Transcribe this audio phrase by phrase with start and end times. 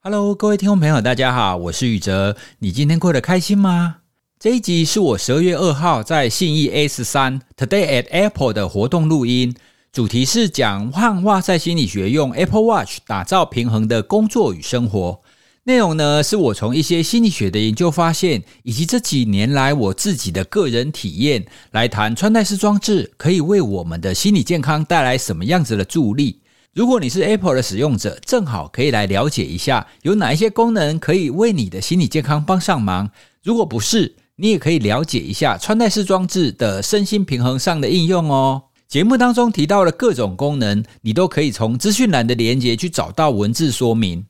[0.00, 2.36] Hello，各位听众朋友，大家好，我是宇哲。
[2.60, 3.96] 你今天过得开心吗？
[4.38, 9.56] 这一集是我十二月二号在信义 A 十三 Today at Apple 的活动录音，
[9.90, 15.20] 主题是讲汉化在心理学用 Apple Watch 打造平衡的工作与生活。
[15.64, 26.42] 内容呢，是我从一些心理学的研究发现，以及这几年来我自己的个人体验，来谈穿戴式装置可以为我们的心理健康带来什么样子的助力。
[26.74, 33.10] 如果你是 Apple 的使用者，正好可以来了解一下，有哪一些功能可以为你的心理健康帮上忙。
[33.42, 38.62] 如果不是，你也可以了解一下穿戴式装置的身心平衡上的应用哦。
[38.86, 44.24] 节目当中提到的各种功能，你都可以从资讯栏的连接去找到文字说明。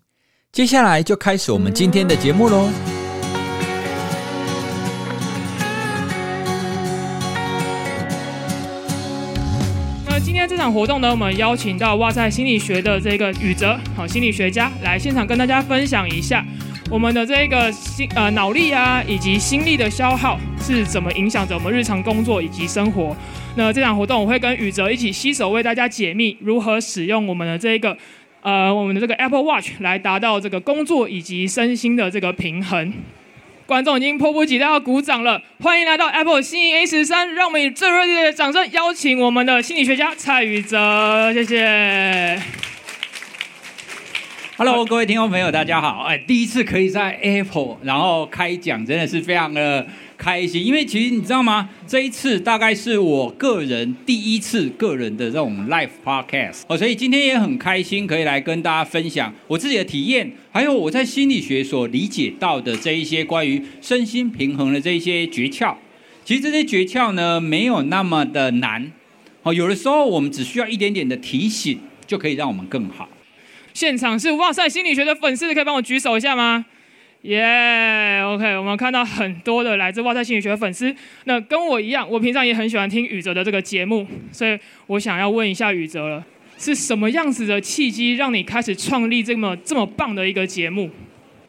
[0.51, 3.08] 接下来就开始我们今天的节目喽。
[10.59, 16.45] 场活动呢，我们邀请到哇塞心理学的这个宇哲，好心理学家来现场跟大家分享一下。
[16.91, 23.17] 我们的这个心呃脑力啊，以及心力的消耗是怎么影响着我们日常工作以及生活？
[23.55, 27.97] 那这场活动我会跟宇哲一起携手为大家解密如何使用我们的这个
[28.43, 32.93] 呃我们的这个 Apple Watch 来达到这个工作以及身心的这个平衡。
[33.69, 42.41] 观众已经迫不及待要鼓掌了，欢迎来到 Apple 信义 A 十三，让我们以最热烈的掌声邀请我们的心理学家蔡宇哲，谢谢。
[44.57, 46.05] Hello，各位听众朋友，大家好！
[46.09, 49.87] 哎，第一次可以在 Apple 然后开讲，真的是非常的
[50.19, 50.63] 开心。
[50.63, 51.71] 因为其实你知道吗？
[51.87, 65.75] 这一次大概是我个人第一次个人的这种 Live Podcast 哦，所以今天也很开心可以来跟大家分享我自己的体验，还有我在心理学所理解到的这一些关于身心平衡的这一些诀窍。
[66.25, 68.93] 其实这些诀窍呢，没有那么的难
[69.45, 73.09] 哦，有的时候我们只需要一点点的提醒，就可以让我们更好。
[73.73, 76.67] 现场是哇塞心理学的粉丝，可以帮我举手一下吗？
[77.23, 80.95] 耶、，OK，我们看到很多的来自哇赛心理学的粉丝。
[81.25, 84.57] 那跟我一样，我平常也很喜欢听宇哲的这个节目，所以
[84.87, 86.25] 我想要问一下宇哲了，
[86.57, 90.89] 是什么样子的契机让你开始创立这么这么棒的一个节目？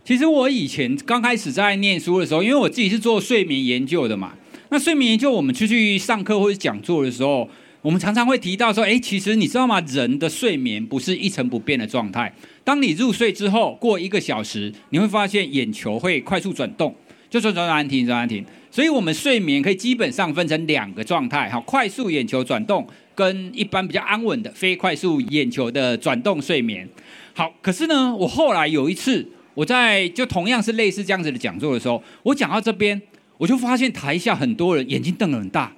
[0.03, 4.33] 其实我以前刚开始在念书的时候，因为我自己是做睡眠研究的嘛，
[4.69, 7.47] 那睡眠研究我们出去上课或者讲座的时候。
[7.81, 9.79] 我们常常会提到说，诶，其实你知道吗？
[9.87, 12.29] 人的睡眠不是一成不变的状态。
[12.63, 16.93] 当你入睡之后，过一个小时，你会发现眼球会快速转动，
[17.29, 18.45] 就说转转停，转转停。
[18.71, 26.87] 所以，我们睡眠可以基本上分成两个状态，哈，快速眼球转动跟一般比较安稳的非快速眼球的转动睡眠。
[27.33, 33.01] 好，可是呢，我后来有一次，我在就同样是类似这样子的讲座的时候，我讲到这边，
[33.39, 35.73] 我就发现台下很多人眼睛瞪得很大。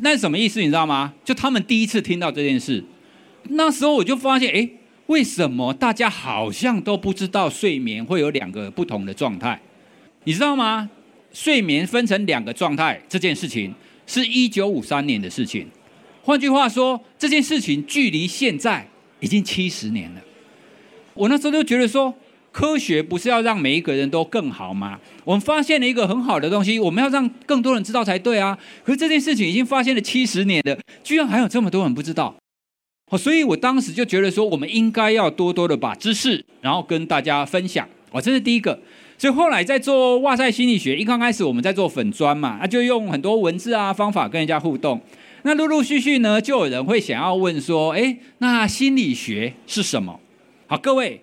[0.00, 0.60] 那是什么意思？
[0.60, 1.14] 你知道吗？
[1.24, 2.84] 就他们第一次听到这件事，
[3.50, 4.68] 那时候我就发现，诶，
[5.06, 9.60] 为什么大家好像都不知道睡眠会有两个不同的状态？
[10.24, 10.88] 你知道吗？
[11.32, 13.74] 睡眠分成两个状态这件事情，
[14.06, 15.66] 是一九五三年的事情。
[16.22, 18.86] 换句话说，这件事情距离现在
[19.20, 20.20] 已经七十年了。
[21.14, 22.14] 我那时候就觉得说。
[22.52, 25.00] 科学不是要让每一个人都更好吗？
[25.24, 28.58] 我们发现了一个很好的东西，我们要让更多人知道才对啊！
[28.84, 32.36] 可是这件事情已经发现了七十年了，居然还有这么多人不知道。
[33.16, 37.88] 所以我当时就觉得说，我们应该要多多的把知识，然后跟大家分享。
[38.10, 38.78] 哦，这是第一个。
[39.18, 45.00] 所以后来在做哇塞心理学，一刚开始我们在做粉砖嘛，那就用很多文字啊方法跟人家互动。
[45.42, 50.20] 那陆陆续续呢，就有人会想要问说，诶，那心理学是什么？
[50.66, 51.20] 好，各位。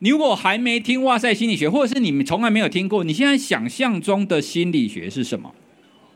[0.00, 5.52] 你如果还没听哇塞心理学，或者是你们从来没有听过，你现在想象中的心理学是什么？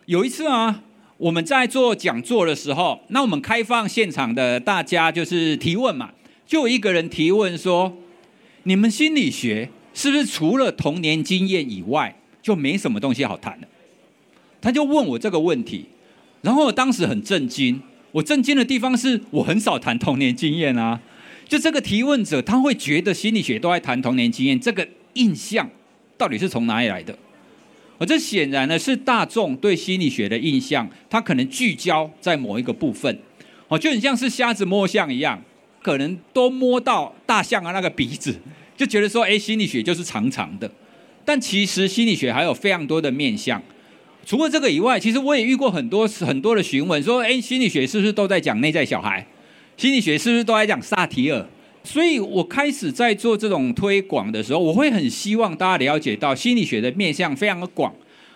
[0.07, 0.85] 有一次啊，
[1.19, 6.11] 我们在做讲座的时候，那我们开放现场的大家就是提问嘛，
[6.47, 7.97] 就有一个人提问说
[8.65, 13.69] ：“你们心理学是不是除了童年经验以外，就没什么东西好谈的？”
[14.61, 15.87] 他就问我这个问题，
[16.41, 17.81] 然后我当时很震惊。
[18.13, 21.01] 我震惊的地方是我很少谈童年经验啊。
[21.49, 25.69] 就这个提问者，他会觉得心理学都在谈童年经验，这个印象
[26.17, 27.17] 到底是从哪里来的？
[28.03, 33.17] 而这显然呢是大众对心理学的印象，他可能聚焦在某一个部分，
[33.69, 35.41] 哦，就很像是瞎子摸象一样，
[35.81, 38.41] 可能都摸到大象的那个鼻子，
[38.77, 40.69] 就觉得说，哎，心理学就是长长的。
[41.25, 43.63] 但其实心理学还有非常多的面向，
[44.27, 49.25] 除了这个以外，其实我也遇过很多很多的询问，说，哎，心理学是不是都在讲内在小孩？
[49.77, 51.47] 心理学是不是都在讲萨提尔？
[51.85, 57.93] 所以我开始在做这种推广的时候，我会很希望大家了解到心理学的面向非常的广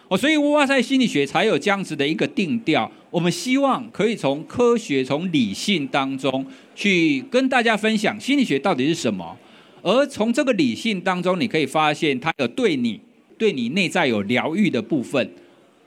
[0.09, 2.91] 哦，所以哇塞心理学才有这样子的一个定调。
[3.11, 6.45] 我们希望可以从科学、从理性当中
[6.75, 9.37] 去跟大家分享心理学到底是什么，
[9.83, 13.01] 而从这个理性当中，你可以发现它有对你、
[13.39, 15.31] 对你内在有疗愈的部分。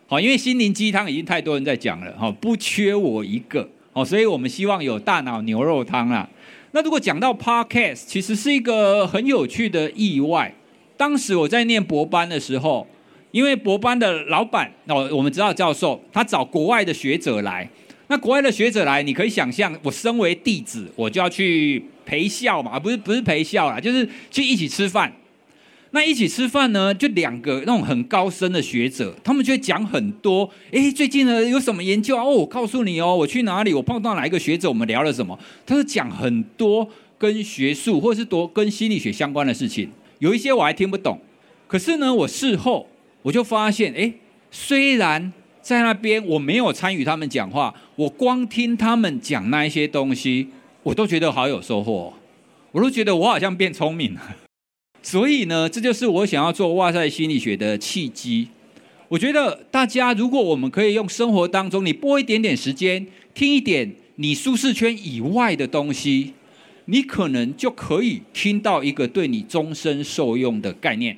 [0.08, 3.70] 好，因为心灵鸡汤已经太多人在讲了，哈，不缺我一个。
[3.94, 6.28] 哦，所以我们希望有大脑牛肉汤啦。
[6.72, 10.54] 那如果讲到 Podcast，其实是一个很有趣的意外。
[10.96, 12.86] 当时我在念博班的时候，
[13.32, 17.68] 因为博班的老板哦，我们知道教授，他找国外的学者来。
[18.08, 25.14] 那国外的学者来，你可以想象，我身为弟子，我就要去陪笑嘛，不是不是陪笑啦，就是去一起吃饭。
[25.92, 30.50] 那一起吃饭呢，就两个那种很高深的学者，他们就会讲很多。
[30.72, 32.18] 哎，最近呢有什么研究？
[32.18, 35.38] 哦，我告诉你哦，我去哪里，我碰到哪一个学者，我们聊了什么？
[35.66, 36.88] 他是讲很多
[37.18, 39.90] 跟学术或是多跟心理学相关的事情，
[40.20, 41.20] 有一些我还听不懂。
[41.68, 42.88] 可是呢，我事后
[43.22, 44.14] 我就发现，哎，
[44.52, 45.34] 虽然。
[45.62, 50.48] 在那边，我没有参与他们讲话，我光听他们讲那一些东西，
[50.82, 52.14] 我都觉得好有收获，
[52.72, 54.49] 我都觉得我好像变聪明了。
[55.02, 58.50] 所以呢，这就是我想要做哇塞心理学的契机。
[59.08, 66.34] 我觉得大家，如果我们可以用生活当中，你拨一点点时间，听一点你舒适圈以外的东西，
[66.86, 71.18] 你可能就可以听到一个对你终身受用的概念。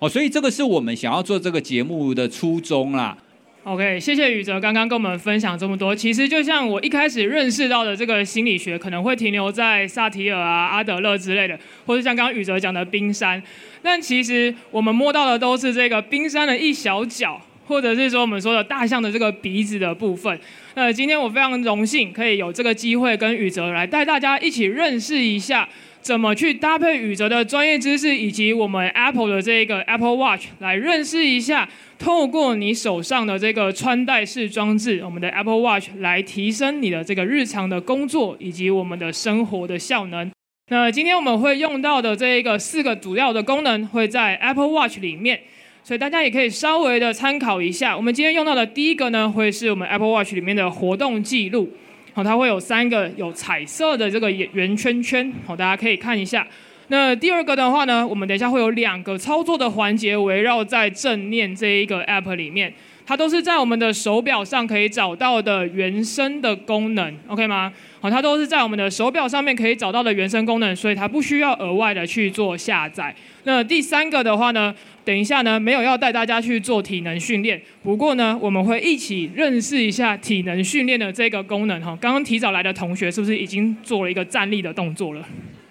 [0.00, 3.18] 哦，所以这个是我们想要做这个节目的初衷啦。
[3.68, 5.94] OK，谢谢宇哲刚刚跟我们分享这么多。
[5.94, 13.42] 其实就像我一开始认识到的这个心理学，可能会停留在萨提尔啊、阿德勒之类的，或者像刚刚宇哲讲的冰山。
[13.82, 20.40] 但其实我们摸到的都是这个冰山的一小角，或者是说我们说的大象的这个鼻子的部分。
[20.74, 25.68] 那今天我非常荣幸可以有这个机会跟宇哲来带大家一起认识一下。
[26.00, 31.68] 怎么去搭配宇哲的专业知识，以及我们 Apple 的这个 Apple Watch 来认识一下，
[31.98, 40.30] 透过你手上的这个穿戴式装置，我们的 Apple Watch 来提升你的这个日常的工作以及我们的生活的效能。
[40.70, 45.40] 那今天我们会用到的这一个四个主要的功能会在 Apple Watch 里面，
[45.82, 47.96] 所以大家也可以稍微的参考一下。
[47.96, 51.70] 我们今天用到的第一个呢，会是我们 Apple Watch 里面的活动记录。
[52.18, 56.44] 好，它会有三个有彩色的这个圆圈圈，好，大家可以看一下。
[56.88, 62.74] 那第二个的话呢，我们等一下会有两个操作的环节围绕在正念这一个 App 里面，
[63.06, 67.72] 它都是在我们的手表上可以找到的原生的功能，OK 吗？
[68.00, 73.14] 好，它都是在我们的手表上面可以找到的原生功能，所以它不需要额外的去做下载。
[73.48, 74.74] 那第三个的话呢，
[75.06, 81.96] 等一下呢，没有要带大家去做体能训练，不过呢，我们会一起认识一下体能训练的这个功能哈。
[81.98, 85.26] 刚刚提早来的同学是不是已经做了一个站立的动作了？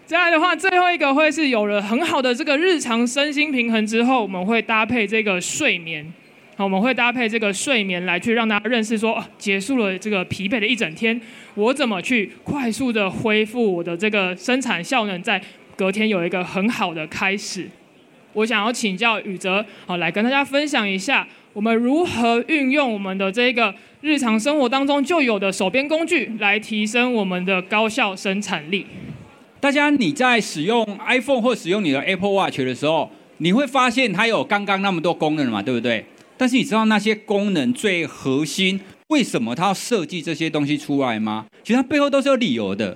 [0.08, 6.12] 再来的话，最后一个会是有了很好的这个日常身心平衡之后，我们会搭配这个睡眠，
[6.56, 11.22] 好，我们会搭配这个睡眠来去让大家认识说，结束了这个疲惫的一整天，
[11.54, 15.40] 我怎么去快速的恢复我的这个生产效能，在
[15.78, 17.70] 隔天有一个很好的开始。
[18.34, 28.86] 我想要请教宇哲，好，来跟大家分享一下，我们如何运用我们的这个日常生活当中就有的手边工具，来提升我们的高效生产力。
[29.60, 36.06] 大家你在使用 iPhone 或使用你的 Apple Watch 的时候，你会发现它有刚刚那么多功能嘛，对不对？
[36.38, 41.48] 但是你知道那些功能最核心，为什么它要设计这些东西出来吗？
[41.64, 42.96] 其实它背后都是有理由的。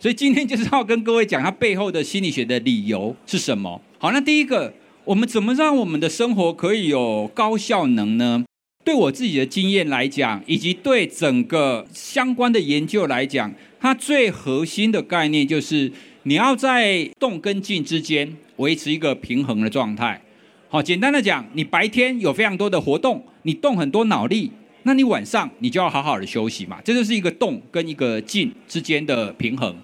[0.00, 3.80] 所以今天就是要跟各位讲它背后的心理学的理由是什么。
[3.98, 4.74] 好，那第一个。
[5.06, 8.44] 我们怎么让我们的生活可以有高效能呢？
[8.84, 15.90] 对我自己的经验来讲，以及对整个相关的研究来讲，它最核心的概念就是
[16.24, 20.20] 你要在动跟静之间维持一个平衡的状态。
[20.68, 24.52] 好，简单的讲，你白天有非常多的活动，你动很多脑力，
[24.84, 26.78] 那你晚上你就要好好的休息嘛。
[26.84, 29.74] 这就是一个动跟一个静之间的平衡。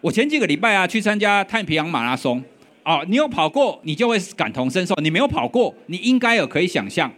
[0.00, 2.42] 我前几个礼拜啊，去参加太平洋马拉松。
[2.84, 7.12] 哦，你有跑过，你就会感同身受；你没有跑过，你应该有可以想象。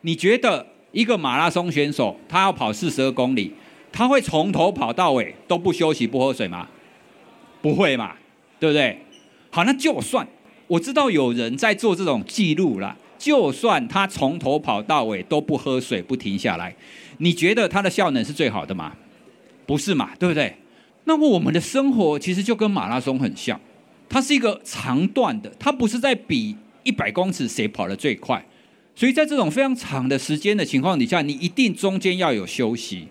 [0.00, 3.52] 你觉得一个马拉松选手，他要跑四十二公里，
[3.92, 6.68] 他会从头跑到尾都不休息、不喝水吗？
[7.60, 8.14] 不会嘛，
[8.58, 8.98] 对不对？
[9.50, 10.26] 好，那就算
[10.66, 16.74] 我知道有人在做这种记录了，就算他从头跑到尾都不喝水、不停下来，
[17.18, 18.94] 你觉得他的效能是最好的吗？
[19.64, 20.56] 不是嘛，对不对？
[21.04, 23.60] 那么我们的生活其实就跟马拉松很像。
[24.08, 28.44] 它是一个长段的，它不是在比一百公尺谁跑得最快，
[28.94, 33.08] 所以在这种非常长的时间的情况底下，你一定中间要有休息。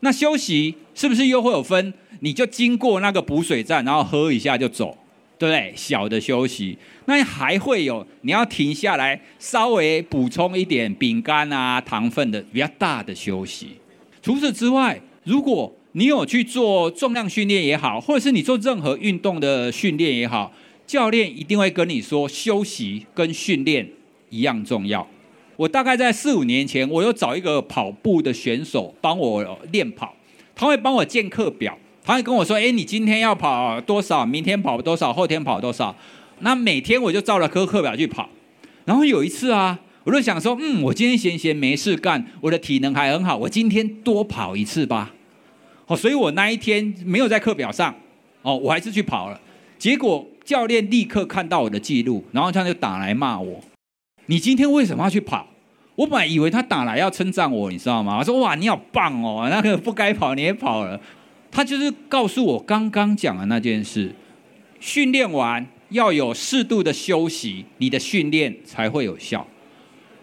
[0.00, 1.92] 那休息是不是又会有分？
[2.20, 4.96] 你就经过那个补水站，然后喝一下就走，
[5.38, 5.72] 对不对？
[5.74, 13.70] 小的休息，那还会有你要停下来稍微补充一点饼干啊、糖分的比较大的休息。
[14.22, 20.52] 除此之外，如果你有去做重量训练也好，或者是你做任何运动的训练也好，
[20.84, 23.88] 教练一定会跟你说，休息跟训练
[24.28, 25.06] 一样重要。
[25.54, 30.12] 我大概在四五年前，我有找一个跑步的选手帮我练跑，
[30.56, 34.26] 他会帮我建课表，他会跟我说：“诶，你今天要跑多少？
[34.26, 35.12] 明天跑多少？
[35.12, 35.94] 后天跑多少？”
[36.40, 38.28] 那每天我就照了课课表去跑。
[38.84, 45.14] 然后有一次啊，我就想说：“嗯，我今天闲闲没事干，我的体能还很好，我今天多跑一次吧。”
[45.86, 47.94] 哦，所以我那一天没有在课表上，
[48.42, 49.40] 哦，我还是去跑了。
[49.78, 53.60] 结果教练立刻看到我的记录，然后他就打来骂我
[54.26, 55.48] ：“你今天为什么要去跑？”
[55.96, 58.18] 我本来以为他打来要称赞我，你知道吗？
[58.18, 61.00] 我说：“哇，你好棒哦，那个不该跑你也跑了。”
[61.52, 64.12] 他就是告诉我刚刚讲的那件事：
[64.80, 69.46] 训练完要有适度的休息，你的训练才会有效。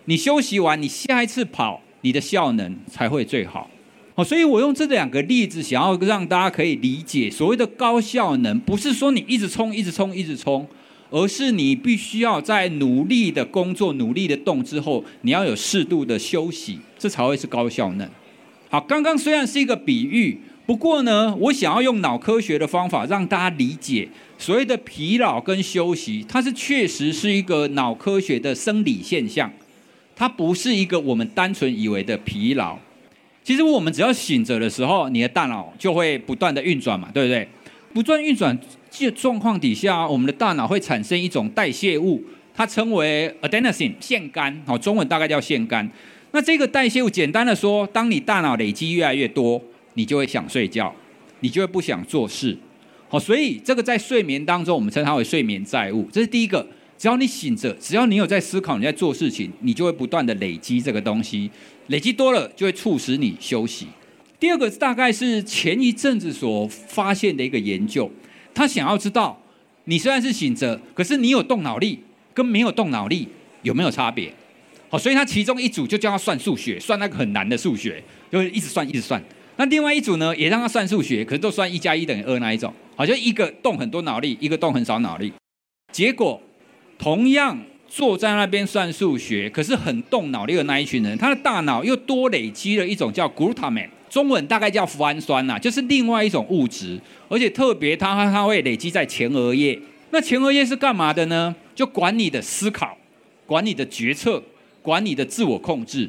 [0.05, 3.69] 你休息完，你下一次跑，你的效能才会最好。
[4.23, 10.67] 所以我用这两个例子，想要让大家可以理解，所谓的高效能，不是说你一直冲、一直冲、一直冲，
[11.09, 18.09] 而是你必须要在努力的工作、努力的动之后，你要有适度的休息，这才会是高效能。
[18.69, 29.51] 好，刚刚虽然是一个比喻，不过呢，我想要用脑科学的方法让大家理解，所谓的疲劳跟休息，它是确实是一个脑科学的生理现象，
[30.15, 32.79] 它不是一个我们单纯以为的疲劳。
[33.43, 37.47] 其实我们只要醒着的时候，你的大脑就会不断的运转嘛，对不对？
[37.93, 38.57] 不断运转
[38.89, 45.89] 这状况底下，我们的大脑会产生一种代谢物，它称为 adenosine 腺苷，好，中文大概叫腺苷。
[46.31, 49.61] 那这个代谢物，简单的说，当你大脑累积越来越多，
[49.95, 50.93] 你就会想睡觉，
[51.39, 52.57] 你就会不想做事。
[53.09, 56.07] 好，所以这个在睡眠当中，我们称它为睡眠债务。
[56.11, 56.65] 这是第一个。
[57.01, 61.49] 只要你醒着，只要你有在思考，你在做事情，你就会不断的累积这个东西，
[61.87, 63.87] 累积多了就会促使你休息。
[64.39, 68.11] 第二个大概是前一阵子所发现的一个研究，
[68.53, 69.41] 他想要知道
[69.85, 71.97] 你虽然是醒着，可是你有动脑力
[72.35, 73.27] 跟没有动脑力
[73.63, 74.31] 有没有差别？
[74.87, 79.19] 好，所以他其中一组就叫他算数学，算那个很难的数学，就一直算一直算。
[79.57, 85.33] 那另外一组呢，也让他算数学，可是都算一加一等于二那一种，好像一个动很多脑力，一个动很少脑力，
[85.91, 86.39] 结果。
[87.01, 87.57] 同样
[87.89, 99.79] 坐在那边算数学，可是很动脑力的那一群人，他的大脑又多累积了一种叫 glutamate，中文大概叫脯氨酸呐，就是另外一种物质，而且特别它它会累积在前额叶。
[100.11, 101.55] 那前额叶是干嘛的呢？
[101.73, 102.95] 就管你的思考，
[103.47, 104.43] 管你的决策，
[104.83, 106.07] 管你的自我控制。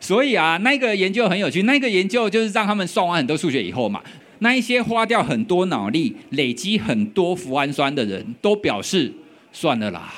[0.00, 4.00] 所以啊，那个研究很有趣，那个研究就是让他们算完很多数学以后嘛，
[4.38, 9.12] 那一些花掉很多脑力、累积很多脯氨酸的人都表示
[9.52, 10.12] 算了啦。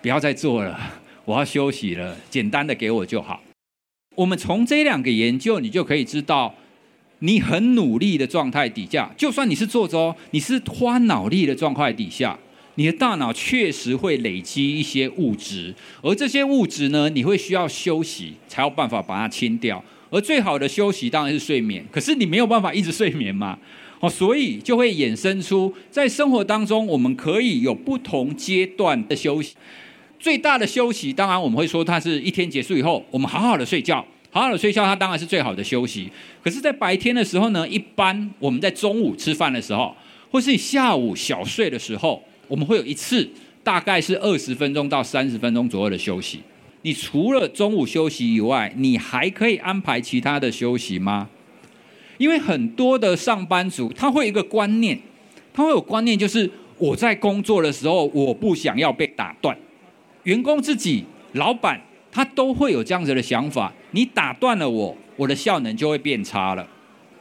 [0.00, 0.78] 不要再做了，
[1.24, 2.16] 我要休息了。
[2.30, 3.42] 简单的给我就好。
[4.14, 6.54] 我们从这两个研究，你就可以知道，
[7.20, 12.38] 你很努力的状态底下，就算你是坐着，你是花脑力的状态底下，
[12.76, 19.82] 你的大脑确实会累积一些物质，而这些物质呢，你会需要休息才有办法把它清掉。
[20.10, 23.58] 而最好的休息当然是睡眠，可是你没有办法一直睡眠嘛。
[24.00, 29.54] 哦，所以就会衍生出在生活当中，我们可以有不同阶段的休息。
[30.20, 36.10] 最大的休息，当然我们会说，它是一天结束以后，我们好好的睡觉，好好的睡觉，它当然是最好的休息。
[36.42, 39.94] 可是，在白天的时候呢，一般我们在中午吃饭的时候，
[40.30, 43.28] 或是你下午小睡的时候，我们会有一次，
[43.62, 46.40] 大概是二十分钟到三十分钟左右的休息。
[46.82, 51.28] 你除了中午休息以外，你还可以安排其他的休息吗？
[52.18, 55.00] 因为很多的上班族他会有一个观念，
[55.54, 59.56] 他会有观念，就是我在工作的时候，我不想要被打断。
[60.24, 61.80] 员工自己、老板，
[62.12, 63.72] 他都会有这样子的想法。
[63.92, 66.68] 你打断了我，我的效能就会变差了。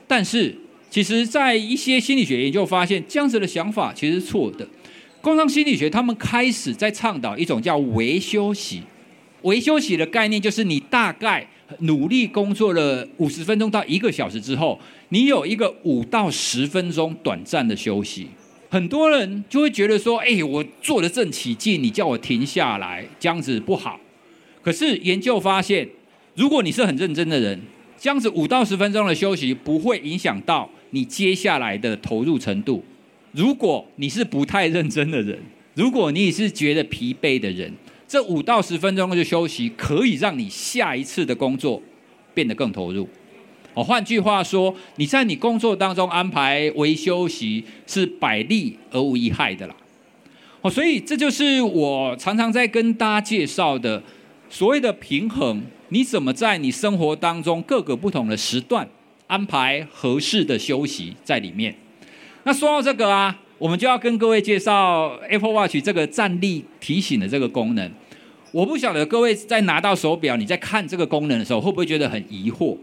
[0.05, 0.53] 但是，
[0.89, 4.67] 其实，在一些心理学研究发现，这样子的想法其实是错的。
[5.21, 8.81] 工商心理学他们开始在倡导一种叫微休息。
[9.43, 11.47] 微休息的概念就是，你大概
[11.79, 18.27] 努力工作了五十分钟到一个小时之后，你有一个五到十分钟短暂的休息。
[18.69, 23.99] 很多人就会觉得说：“哎，我做得正起劲，你叫我停下来，这样子不好。”
[24.61, 25.87] 可是研究发现，
[26.35, 27.61] 如果你是很认真的人，
[27.97, 32.83] 这样子五到十分钟的休息不会影响到你接下来的投入程度。
[33.31, 35.39] 如果你是不太认真的人，
[35.73, 37.71] 如果你是觉得疲惫的人，
[38.07, 41.81] 这五到十分钟的休息可以让你下一次的工作
[42.33, 43.07] 变得更投入。
[43.73, 49.75] 哦，换句话说，你在你工作当中安排为休息是百利而无一害的啦。
[50.61, 54.01] 哦，所以这就是我常常在跟大家介绍的
[54.49, 55.61] 所谓的平衡。
[55.89, 58.85] 你怎么在你生活当中各个不同的时段
[59.27, 61.73] 安排合适的休息在里面？
[62.43, 67.91] 那说到这个啊，我们就要跟各位介绍 Apple Watch 这个站立提醒的这个功能。
[68.51, 72.77] 我不晓得各位在拿到手表，你在看这个功能的时候，会不会觉得很疑惑？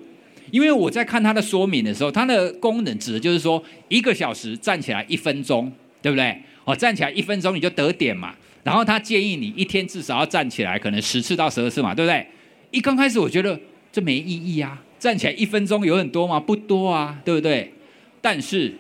[0.51, 6.37] 因为我在看它的说明的时候，它的功能指的就是说，一个小时站起来一分钟，对不对？
[6.65, 8.35] 哦，站起来一分钟你就得点嘛。
[8.63, 12.27] 然后他建议你一天至少要站起来，可能十次到十二次嘛，对不对？
[12.71, 13.59] 一刚开始我觉得
[13.93, 16.41] 这没意义啊，站起来一分钟有很多吗？
[16.41, 17.73] 不多啊，对不对？
[18.21, 18.73] 但是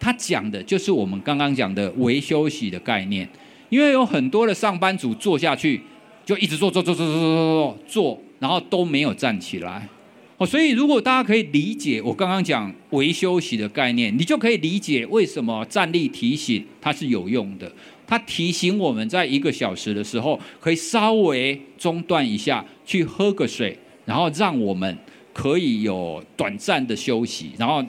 [0.00, 3.28] 他讲的就是我们刚刚讲的微休息的概念，
[3.68, 5.80] 因为有很多的上班族坐下去
[6.24, 9.88] 就一直坐坐坐坐坐坐坐坐，然后都没有站起来。
[10.36, 17.70] 哦，所以如果大家可以理解我刚刚讲微休息的概念，你就可以理解为什么站立提醒它是有用的。
[18.06, 24.96] 它提醒我们在一个小时的时候，可以稍微中断一下，去喝个水，然后让我们
[25.34, 27.84] 可以有短暂的休息，然后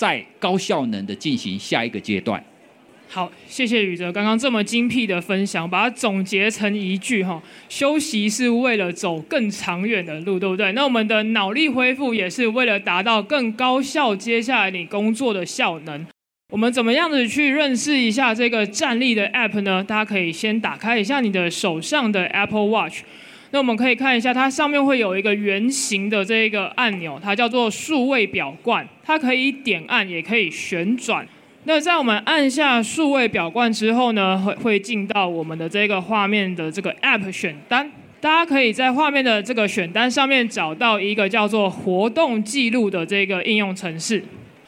[0.00, 2.42] 再高效能的进行下一个阶段。
[3.06, 10.72] 好，谢谢宇哲刚刚这么精辟的分享，把它总结成一句哈：休息是为了走更长远的路，对不对？
[10.72, 16.06] 那我们的脑力恢复也是为了达到更高效，接下来你工作的效能。
[16.50, 19.84] 我们怎么样子去认识一下这个站立的 App 呢？
[19.84, 23.02] 大家可以先打开一下你的手上的 Apple Watch，
[23.52, 31.26] 那我们可以看一下，它上面会有一个圆形的这个按钮，它叫做数位表冠，它可以点按，也可以旋转。
[31.64, 37.90] 那在我们按下数位表冠之后呢，会会进到我们的这个画面的这个 App 选单。
[38.20, 44.22] 大家可以在画面的这个选单上面找到一个叫做活动记录的这个应用程式。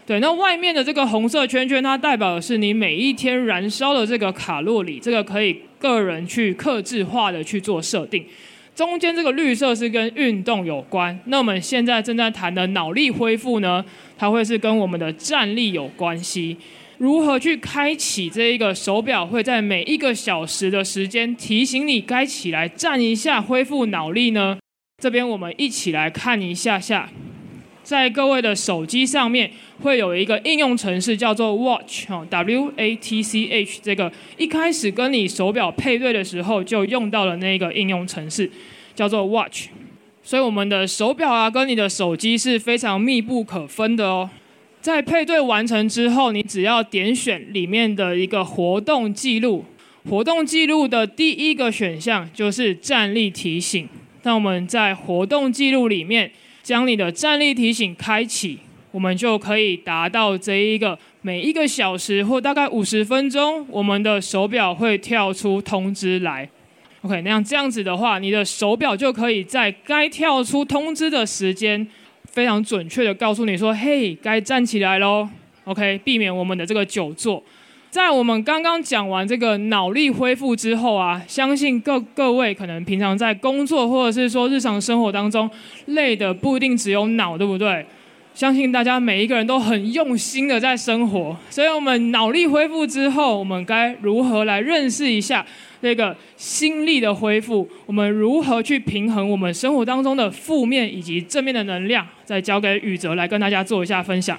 [0.05, 8.25] 对，那外面的这个红色圈圈，它代表的是你每一天燃烧的这个卡路里，这个可以个人去客制化的去做设定。
[8.75, 11.19] 中间这个绿色是跟运动有关。
[11.27, 13.85] 那我们现在正在谈的脑力恢复呢，
[14.17, 16.57] 它会是跟我们的站立有关系。
[16.99, 24.59] 如何去开启这一个手表，会在每一个小时的时间提醒你该起来站一下，恢复脑力呢？
[25.03, 27.11] 这边我们一起来看一下下，
[27.93, 29.51] 在各位的手机上面
[29.83, 38.51] 会有一个应用程式叫做 Watch 哈，W A T C H，这个一开始跟你手表配对的时候就用到了那个应用程式，
[38.95, 39.67] 叫做 Watch。
[40.23, 44.31] 所以我们的手表啊，跟你的手机是非常密不可分的哦。
[44.81, 49.67] 在配对完成之后，你只要点选里面的一个活动记录，
[50.09, 53.87] 活动记录的第一个选项就是站立提醒。
[54.23, 56.31] 那我们在活动记录里面
[56.63, 58.59] 将你的站立提醒开启，
[58.91, 66.49] 我们就可以达到这一个每一个小时或大概五十分钟，我们的手表会跳出通知来。
[67.03, 71.87] OK，那样这样子的话，你的手表就可以在该跳出通知的时间。
[72.31, 75.29] 非常准确的告诉你说：“嘿，该站起来喽。
[75.65, 77.43] ”OK，避免我们的这个久坐。
[77.93, 85.49] 在我们刚刚讲完这个脑力恢复之后啊，相信各各位可能平常在工作或者是说日常生活当中
[85.85, 87.85] 累的不一定只有脑，对不对？
[88.33, 91.37] 相信大家每一个人都很用心的在生活。
[91.51, 95.45] 所以，我们脑力恢复之后，我们该如何来认识一下？
[95.83, 102.09] 这个心力的恢复，我们如何去平衡我们生活当中的负面以及正面的能量？
[102.25, 104.39] 再交给宇哲来跟大家做一下分享。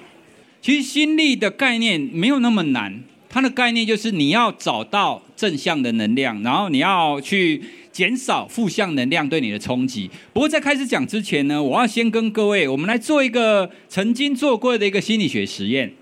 [0.60, 3.00] 其实心力的概念没有那么难，
[3.34, 10.08] 它的概念就是你要找到正向的能量，然后你要去减少负向能量对你的冲击。
[10.32, 15.92] 不过在开始讲之前呢，我要先跟各位，我们来做一个曾经做过的一个心理学实验。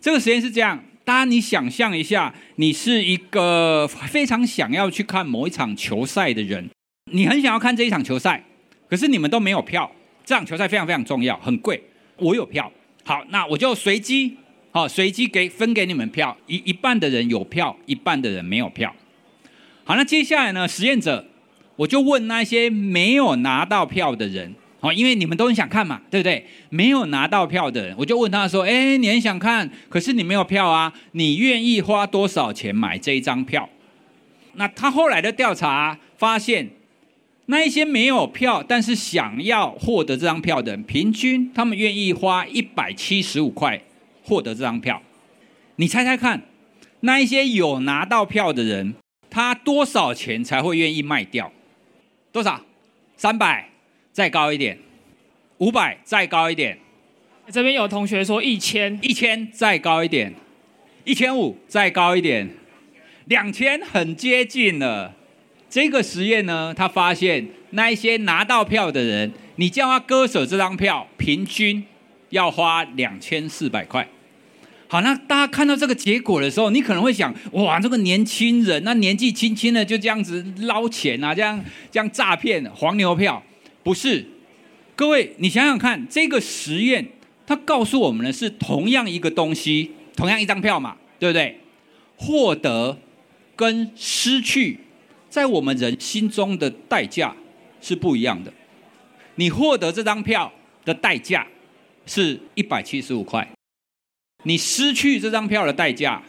[0.00, 0.82] 这个实验是这样。
[1.04, 6.70] 大家，你想象一下，你是一个非常想要去看某一场球赛的人，
[7.12, 8.42] 你很想要看这一场球赛，
[8.88, 9.92] 可是你们都没有票。
[10.24, 11.82] 这场球赛非常非常重要，很贵。
[12.16, 12.72] 我有票，
[13.04, 14.38] 好，那我就随机，
[14.78, 18.94] 好，随机给分给你们票，一一半的人有票，一半的人没有票。
[19.82, 21.26] 好，那接下来呢，实验者，
[21.74, 24.54] 我就问那些没有拿到票的人。
[24.78, 26.46] 好，因为你们都很想看嘛，对不对？
[26.68, 33.68] 没有拿到票的人，我就问他说：“哎，你很想看，可是你没有票啊，你愿意花多少钱买这一张票？”
[34.54, 36.70] 那他后来的调查发现，
[37.46, 43.82] 那一些没有票但是想要获得这张票的人，平均他们愿意花一百七十五块
[44.28, 45.02] 获得这张票。
[45.76, 46.42] 你猜猜看，
[47.00, 48.94] 那一些有拿到票的人，
[49.30, 51.50] 他多少钱才会愿意卖掉？
[52.30, 52.60] 多少？
[53.16, 53.70] 三百。
[54.10, 54.76] 再高一点，
[55.58, 56.76] 五百，再高一点。
[57.52, 60.34] 这边有同学说一千，一千再高一点，
[61.04, 62.48] 一千五再高一点，
[63.26, 65.14] 两千很接近了。
[65.70, 71.84] 这个实验呢，他发现那一些拿到票的人，你叫他割舍这张票，平均
[72.30, 74.08] 要花两千四百块。
[74.90, 83.42] 好，那大家看到这个结果的时候，你可能会想：哇，这个年轻人，那年纪轻轻的就这样子捞钱啊，这样这样诈骗黄牛票？
[83.82, 84.26] 不是，
[84.96, 87.06] 各位，你想想看，这个实验
[87.46, 91.60] 它告诉我们的是同样一个东西，同样一张票嘛，对不对？
[92.16, 92.98] 获得
[93.54, 94.80] 跟失去，
[95.28, 97.36] 在我们人心中的代价
[97.82, 98.50] 是不一样的。
[99.34, 100.50] 你获得这张票
[100.86, 101.46] 的代价
[102.06, 103.46] 是一百七十五块。
[104.44, 106.22] 你失去这张票的代价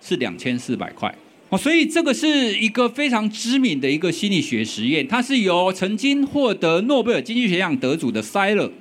[0.00, 1.14] 是两千四百块
[1.48, 8.72] 哦，所以这个是一个非常知名的一个心理学实验，它是由曾经获得诺贝尔经济学奖得主的塞勒，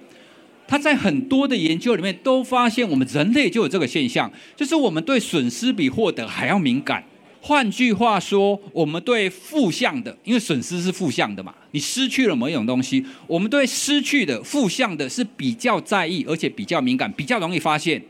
[0.67, 7.03] 他在很多的研究里面都发现，我们人类就有这个现象，就是我们对损失比获得还要敏感。
[7.39, 18.01] 换句话说，我们对负向的，因为损失是负向的嘛，你失去了某一种东西，我们对失去的负向的是比较在意，而且比较敏感，比较容易发现。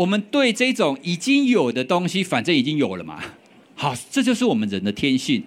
[0.00, 3.22] 我们对这种已经有的东西，反正已经有了嘛。
[3.74, 5.42] 好，这就是我们人的天性。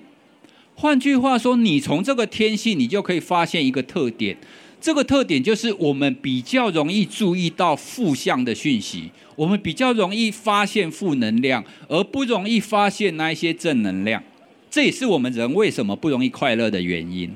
[0.76, 4.38] 换句话说，你从这个天性，你就可以发现一个特点。
[4.80, 14.22] 这个特点就是我们比较容易注意到负向的讯息，我们比较容易发现负能量，而不容易发现那一些正能量。
[14.70, 17.32] 这也是我们人为什么不容易快乐的原因。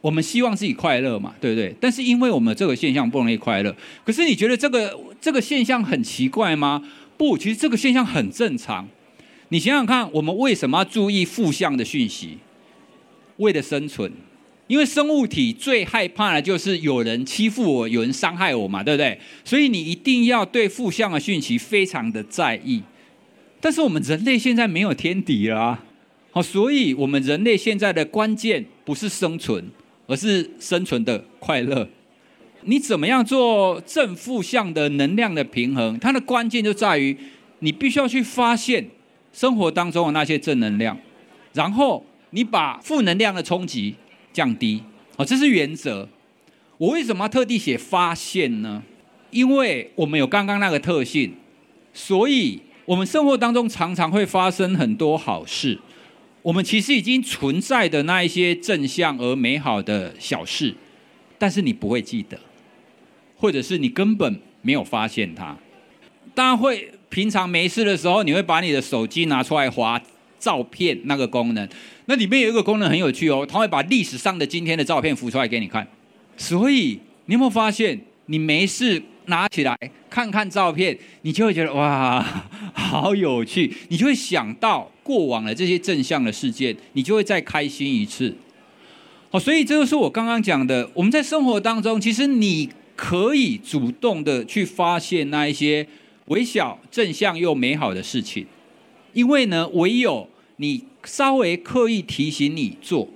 [0.00, 1.74] 我们希望自己快乐嘛，对不对？
[1.80, 6.82] 但是因为我们这个现象不容易快乐，可是你觉得这个这个现象很奇怪吗？
[7.18, 8.88] 不，其实这个现象很正常。
[9.50, 12.38] 你想想看，我们为什么要注意负向的讯息？
[13.36, 14.10] 为了生存，
[14.68, 19.18] 因为生物体最害怕的就是有人欺负我，有人伤害我嘛，对不对？
[19.44, 22.82] 所以你一定要对负向的讯息非常的在意。
[23.60, 25.84] 但是我们人类现在没有天敌了啊，
[26.30, 29.70] 好，所以我们人类现在的关键不是生存。
[30.10, 31.88] 而是生存的快乐，
[32.62, 35.96] 你怎么样做正负向的能量的平衡？
[36.00, 37.16] 它的关键就在于
[37.60, 38.90] 你必须要去发现
[39.32, 40.98] 生活当中的那些正能量，
[41.52, 43.94] 然后你把负能量的冲击
[44.32, 44.82] 降低。
[45.16, 46.08] 哦，这是原则。
[46.78, 48.82] 我为什么要特地写发现呢？
[49.30, 51.32] 因为我们有刚刚那个特性，
[51.94, 55.78] 所以我们生活当中常常会发生很多好事。
[56.42, 60.74] 我们其实已经存在的那一些正向而美好的小事，
[61.38, 62.38] 但是你不会记得，
[63.36, 65.54] 或者是你根本没有发现它。
[66.34, 70.00] 当然会，平常没事的时候，你会把你的手机拿出来滑
[70.38, 71.68] 照片那个功能，
[72.06, 75.86] 那里面有一个功能很有趣哦，它会把历史上的今天的照片浮出来给你看。
[76.38, 79.76] 所以你有没有发现，你没事拿起来
[80.08, 82.24] 看看照片，你就会觉得哇，
[82.72, 84.90] 好有趣，你就会想到。
[85.10, 88.32] 过往的这些正向的事件，你就会再开心一次。
[89.28, 90.88] 好，所以这就是我刚刚讲的。
[90.94, 95.84] 我们在生活当中，其实你可以主动的去发现那一些
[96.26, 98.46] 微小、正向又美好的事情，
[99.12, 103.08] 因为呢，唯有你稍微刻意提醒你做，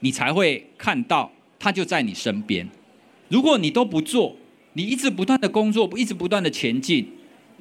[0.00, 2.68] 你才会看到它就在你身边。
[3.30, 4.36] 如果你都不做，
[4.74, 7.08] 你一直不断的工作，一直不断的前进。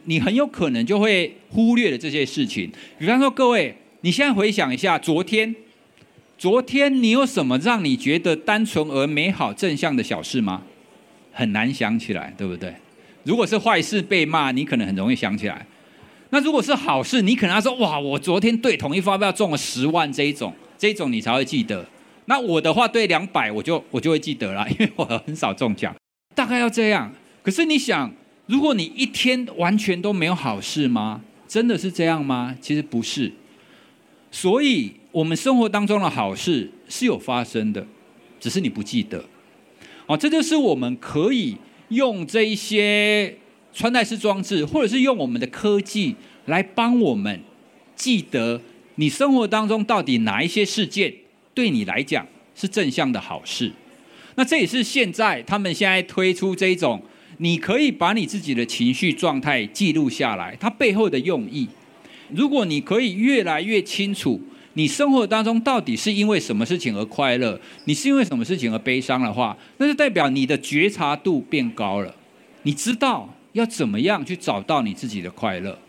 [0.05, 2.71] 你很有可能就会忽略了这些事情。
[2.97, 5.55] 比方说，各位，你现在回想一下，昨天，
[6.38, 10.63] 昨天你有什么让你觉得单纯而美好、正向的小事吗？
[11.31, 12.73] 很难想起来，对不对？
[13.23, 15.65] 如果是坏事被骂，你可能很容易想起来。
[16.29, 21.85] 那如果是好事，你可能要说：“哇，我昨天对统一发票中了十万这一种，这一种你才会记得。”
[22.25, 25.95] 那我的话对两百，我就我就会记得了，因为我很少中奖，
[26.35, 27.13] 大概要这样。
[27.43, 28.12] 可是你想。
[28.49, 31.21] 如果你一天完全都没有好事吗？
[31.47, 32.57] 真的是这样吗？
[32.59, 33.31] 其实不是。
[34.31, 37.85] 所以，我们生活当中的好事是有发生的，
[38.39, 39.23] 只是你不记得。
[40.07, 41.57] 哦，这就是我们可以
[41.89, 43.38] 用这一些
[43.71, 46.15] 穿戴式装置，或者是用我们的科技
[46.47, 47.39] 来帮我们
[47.95, 48.59] 记得
[48.95, 51.13] 你生活当中到底哪一些事件
[51.53, 53.71] 对你来讲是正向的好事。
[54.33, 56.99] 那这也是现在他们现在推出这种。
[57.41, 61.67] 你可以把你自己的情绪状态记录下来，它背后的用意。
[62.34, 64.41] 如果你可以越来越清楚，
[64.73, 72.13] 你生活当中到底是因为什么事情而快乐，你是因为什么事情而悲伤的话，那就代表你的觉察度变高了。
[72.63, 75.80] 你知道要怎么样去找到你自己的快乐，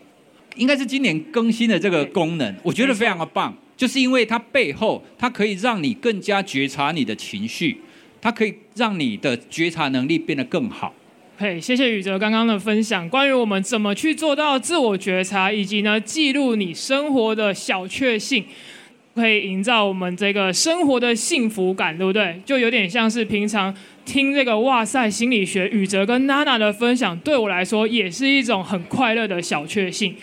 [0.55, 7.81] 应该是今年更新的这个功能，我觉得非常的棒，就是因为它背后它可以让你更加觉察你的情绪，
[8.21, 10.93] 它可以让你的觉察能力变得更好。
[11.41, 18.45] 嘿，谢谢宇哲刚刚的分享，关于我们怎么去做到自我觉察，以及呢记录你生活的小确幸。
[19.15, 22.39] 可以营造我们这个生活的幸福感，对不对？
[22.45, 23.75] 就有点像是平常
[24.05, 30.15] 听这个哇塞心理学宇哲跟娜娜的分享，对我来说也是一种很快乐的小确幸。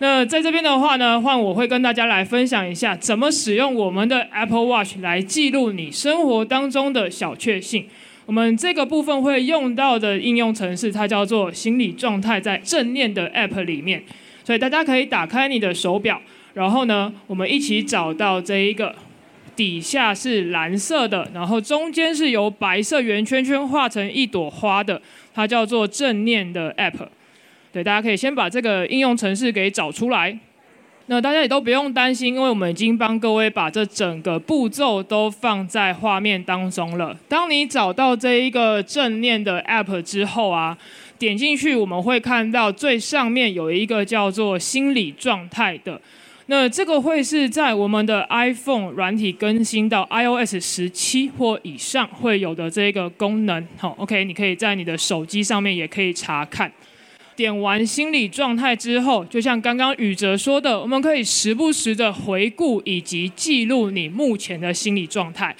[0.00, 7.86] 那在这边的话呢，换我会跟大家来分享一下，怎么使用我们的 Apple Watch 来记录你生活当中的小确幸。
[8.26, 14.02] 我们这个部分会用到的应用程式，它叫做心理状态，在正念的 App 里面，
[14.42, 16.20] 所以大家可以打开你的手表。
[16.54, 18.94] 然后呢，我们一起找到这一个，
[19.54, 25.02] 底下是蓝色的，然后中间是由白色圆圈圈画成一朵花的，
[25.34, 27.08] 它叫做正念的 App。
[27.72, 30.38] 对，大家可以先把这个应用程式给找出来。
[31.06, 37.14] 那大家也都不用担心，因为我们已经帮各位把这整个步骤都放在画面当中了。
[37.28, 40.78] 当你找到这一个正念的 App 之后啊，
[41.18, 46.00] 点进去我们会看到最上面有一个叫做心理状态的。
[46.46, 53.66] 那这个会是在我们的 iPhone 软体更新到 iOS 十七或以上会有的这个功能。
[53.78, 56.70] 好，OK，你可以在你的手机上面也可以查看。
[57.36, 65.54] 点完心理状态之后，就像刚刚宇哲说的，我们可以时不时的回顾以及记录你目前的心理状态。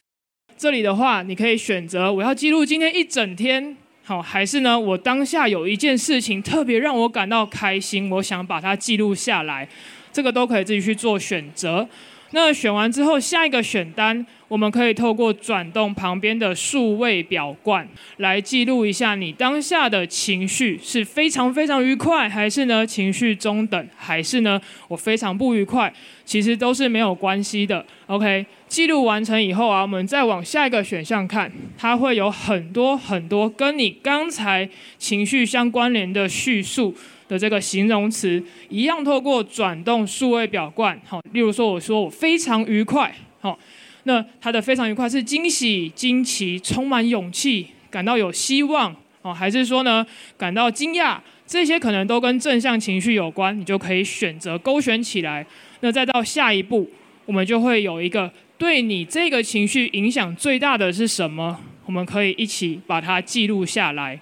[0.57, 9.69] 这里的话，你可以选择我要记录今天一整天，好，还是呢，我当下有一件事情特别让我感到开心，我想把它记录下来。
[10.13, 11.89] 这个都可以自己去做选择。
[12.31, 17.85] 那选完之后，下一个选单，我们可以透过转动旁边的数位表冠
[18.19, 25.93] 来记录一下你当下的情绪是非常非常愉快，还是呢情绪中等，还是呢我非常不愉快，
[26.25, 27.85] 其实都是没有关系的。
[28.07, 36.95] OK，记录完成以后啊，我们再往下一个选项看，它会有很多很多跟你刚才情绪相关联的叙述。
[37.27, 43.59] 的这个形容词一样，透过转动数位表冠，好，例如说我说我非常愉快，好，
[44.05, 51.19] 那它的非常愉快是惊喜、惊奇、充满勇气、感到有希望，哦，还是说呢感到惊讶？
[51.47, 55.47] 这些可能都跟正向情绪有关，你就可以选择勾选起来。
[55.81, 56.89] 那再到下一步，
[57.27, 61.61] 我们就会有一个对你这个情绪影响最大的是什么？
[61.85, 64.19] 我们可以一起把它记录下来。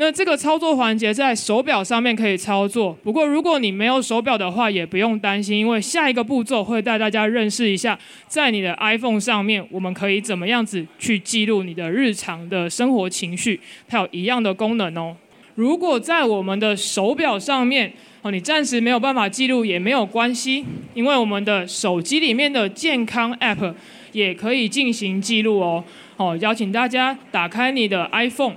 [0.00, 15.14] 那这个操作环节在手表上面可以操作，不过如果你没有手表的话，也不用担心，因为下一个步骤会带大家认识一下，在你的 iPhone 上面，我们可以怎么样子去记录你的日常的生活情绪，它有一样的功能哦。
[15.54, 23.74] 如果在我们的手表上面哦，你暂时没有办法记录也没有关系，因为我们的手机里面的健康 App
[24.12, 25.84] 也可以进行记录哦。
[26.16, 28.54] 哦，邀请大家打开你的 iPhone。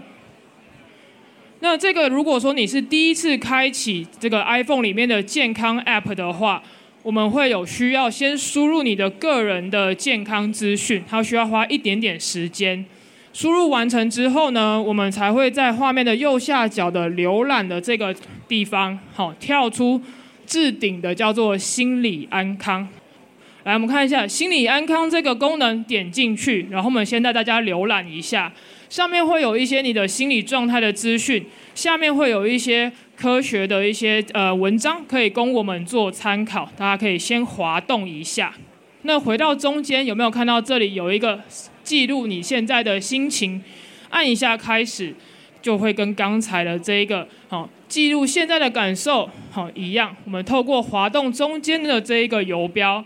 [1.63, 6.61] 那这个，如果说你是第一次开启这个 iPhone 里面的健康 App 的话，
[7.03, 12.83] 我们会有需要先输入你的个人的健康资讯，它需要花一点点时间。
[13.31, 18.13] 输入完成之后呢，我们才会在画面的右下角的浏览的这个
[18.45, 20.01] 地方，好，跳出
[20.45, 22.85] 置顶的叫做心理安康。
[23.63, 28.51] 来，我们看一下心理安康这个功能，点进去，然后我们先带大家浏览一下。
[28.93, 38.53] 上面会有一些你的心理状态的资讯，下面会有一些科学的一些呃文章可以供我们做参考，大家可以先滑动一下。
[39.01, 41.41] 那回到中间有没有看到这里有一个
[41.83, 43.63] 记录你现在的心情？
[44.11, 45.15] 按一下开始，
[45.59, 50.15] 就会跟刚才的这一个好记录现在的感受好一样。
[50.25, 53.03] 我们透过滑动中间的这一个游标，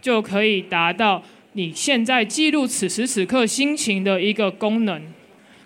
[0.00, 5.02] 就可以达到你现在记录此时此刻心情的一个功能。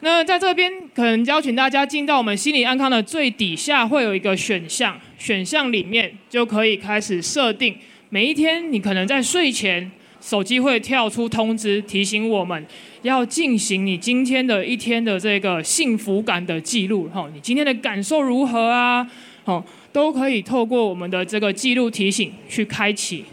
[0.05, 7.77] 那在这边，可能邀请大家进到我们心理安康的最底下，会有一个选项，选项里面就可以开始设定。
[8.09, 9.89] 每一天，你可能在睡前，
[10.21, 12.67] 手机会跳出通知，提醒我们
[13.03, 17.09] 要进行你今天的一天的这个幸福感的记录。
[17.09, 19.09] 哈，你今天的感受如何啊？
[19.45, 23.25] 好，都可以透过我们的这个记录提醒去开启。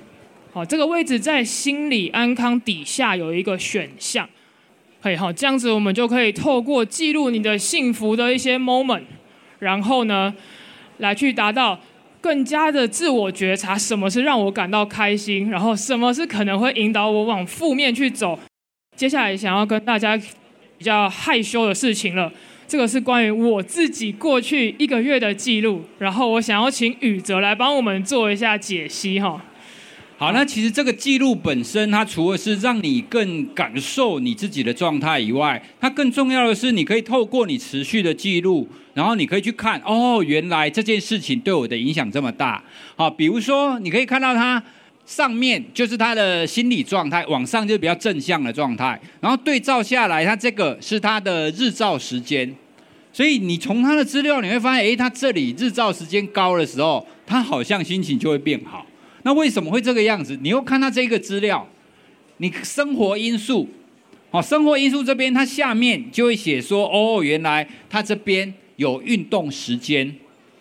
[0.53, 4.29] 好，这个位置在心理安康底下有一个选项。
[5.01, 9.03] 可以好，这样子我们就可以透过记录你的幸福的一些 moment，
[9.59, 10.33] 然后呢，
[10.97, 11.79] 来去达到
[12.19, 18.37] 更加的自我觉察，什么是让我感到开心，然后什么是可能会引导我往负面去走。
[18.97, 20.17] 接下来想要跟大家
[20.77, 22.29] 比较害羞的事情了，
[22.67, 29.41] 这个是关于我自己过去一个月的记录，然后我想要请宇哲来帮我们做一下解析哈。
[30.19, 42.61] 好，那其实这个记录本身，它除了是让你更感受你自己的状态以外，它更重要的是，你可以透过你持续的记录，然后你可以去看，哦，原来这件事情对我的影响这么大。
[42.97, 44.61] 好，比如说你可以看到它
[45.05, 52.53] 上面就是他的心理状态，往上就比较正向的状态，然后对照下来，他这个是他的日照时间。
[53.13, 58.85] 所以你从他的资料你会发现，诶，他这里日照时间高的时候，他好像心情就会变好。
[59.23, 60.37] 那为什么会这个样子？
[60.41, 61.67] 你又看他这个资料，
[62.37, 63.67] 你生活因素，
[64.31, 70.15] 好，生活因素这边，它下面就会写说，哦，原来他这边有运动时间。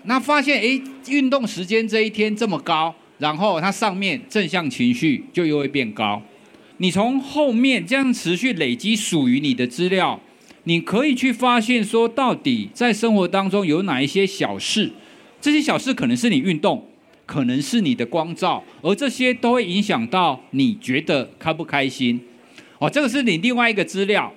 [0.04, 6.22] 那发现，诶，运动时间这一天这么高，然后它上面正向情绪就又会变高。
[6.78, 10.20] 你从后面这样持续累积属于你的资料。
[10.64, 14.92] 你可以去发现说，到底在生活当中有哪一些小事，
[15.40, 16.86] 这些小事可能是你运动，
[17.28, 22.18] 可能是你的光照，而这些都会影响到你觉得开不开心。
[22.78, 24.32] 哦，这个是你另外一个资料。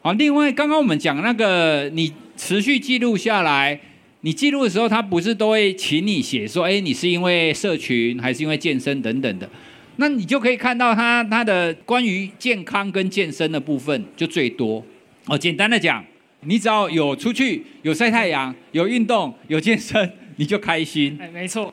[0.00, 3.80] 好，另外刚刚我们讲那个，你持续记录下来，
[4.20, 9.50] 你记录的时候，他不是都会请你写说，哎，你是因为社群还是因为健身等等的，
[9.96, 14.84] 那你就可以看到他他的关于健康跟健身的部分就最多。
[15.26, 16.04] 哦，简单的讲，
[16.42, 21.18] 你只要有出去、有晒太阳、有运动、有健身， 你就开心。
[21.20, 21.72] 哎，没错，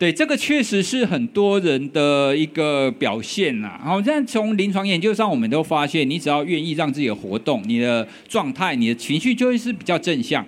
[0.00, 3.78] 对，这个确实是很多人的一个表现呐。
[3.84, 10.42] 好，像从临床研究上，我们都发现，你只要愿意让自己的活动，你的状态、你的情绪就会是比较正向。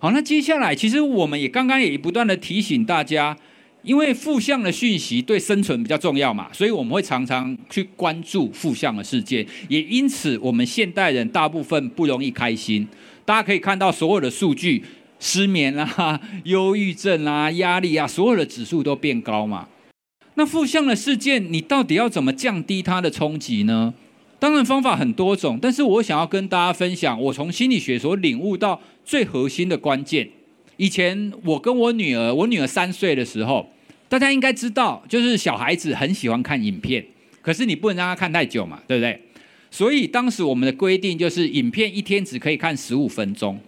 [0.00, 3.36] 好，那接下来，其实我们也刚刚也不断的提醒大家。
[3.82, 12.86] 因为负向的讯息对生存比较重要嘛，所以我们会常常去关注负向的事件，也因此我们现代人大部分不容易开心。
[13.24, 14.82] 大家可以看到所有的数据，
[15.20, 19.68] 失眠啊、忧郁症啊、压力啊，所有的指数都变高嘛。
[20.34, 23.94] 那负向的事件，你到底要怎么降低它的冲击呢？
[24.38, 30.30] 当然方法很多种，但是我想要跟大家分享，我从心理学所领悟到最核心的关键。
[30.78, 33.68] 以前我跟我女儿，我女儿三岁的时候，
[34.08, 37.04] 大家应该知道，就是小孩子很喜欢看影片，
[37.42, 39.20] 可是你不能让她看太久嘛，对不对？
[39.70, 43.60] 所以当时我们的规定就是，影片一天只可以看十五分钟。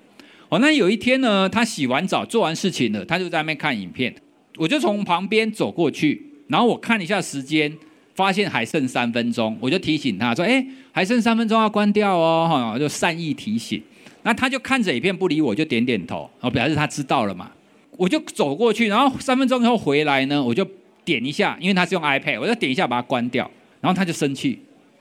[0.53, 4.15] 哦，那有一天呢，他洗完澡做完事情了，他就在那边看影片，
[4.59, 7.75] 我就从旁边走过去，然后我看一下时间，
[8.15, 10.62] 发现还剩三分钟，我就提醒他说：“哎，
[10.93, 13.83] 还剩三分钟要关掉哦。”哈，就善意提醒。
[14.25, 17.51] 那他就看着影片不理我，就点点头，哦，表示他知道了嘛。
[17.97, 20.62] 我就走过去，然后三分钟以后回来呢，我就
[21.03, 24.59] 点一下，因为他是用 iPad，我就点一下把它关掉，然后他就生气，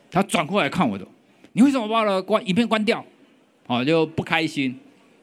[0.09, 1.05] 他转过来看我的，
[1.51, 3.05] 你为什么把我关影片关掉？
[3.67, 4.73] 哦，就不开心。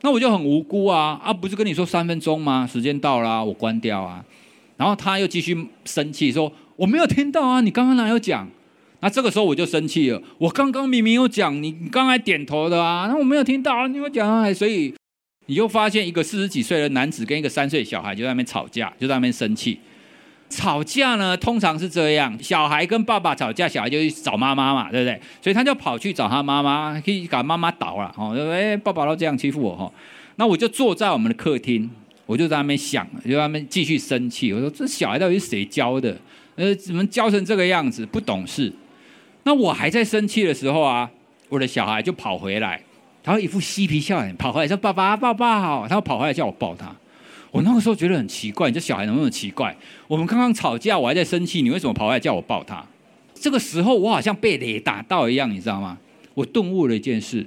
[0.03, 2.69] 那我就很无辜啊，啊，不是跟你说三分钟吗？
[2.71, 4.25] 时间到了，我关掉啊。
[4.77, 8.49] 然后他又继续生气说，我没有听到啊，你刚刚哪有讲？
[9.01, 14.95] 那这个时候我就生气了，我刚刚明明有讲，你刚才点头的啊，那我没有听到啊，你有讲啊，所以
[15.47, 19.79] 你就发现一个四十几岁的男子跟一个三岁小孩就在那边吵架，就在那边生气。
[20.49, 25.21] 吵架呢，通常是这样，小孩跟爸爸吵架，小孩就去找妈妈嘛，对不对？
[25.43, 29.93] 所以他就跑去找他妈妈，可以把妈妈倒了，哦，哎，爸爸都这样欺负我，哈，
[30.37, 31.91] 那我就坐在我们的客厅，
[32.27, 34.53] 我就在那边想，就在那边继续生气。
[34.53, 36.17] 我说这小孩到底是谁教的？
[36.57, 38.05] 呃，怎么教成这个样子？
[38.07, 38.73] 不懂事。
[39.45, 41.09] 那我还在生气的时候啊，
[41.49, 42.81] 我的小孩就跑回来，
[43.23, 46.95] 他一副嬉皮笑脸跑回来说：“爸爸，爸爸好。”他跑回来叫我抱他。
[47.51, 49.75] 我那个时候觉得很奇怪，你这小孩能不能奇怪？
[50.07, 52.85] 我们刚刚吵架，我还在生气，你为什么跑来叫我抱他？
[53.35, 55.99] 这个时候我好像被雷打到一样，你知道吗？
[56.35, 57.47] 我顿悟了一件事，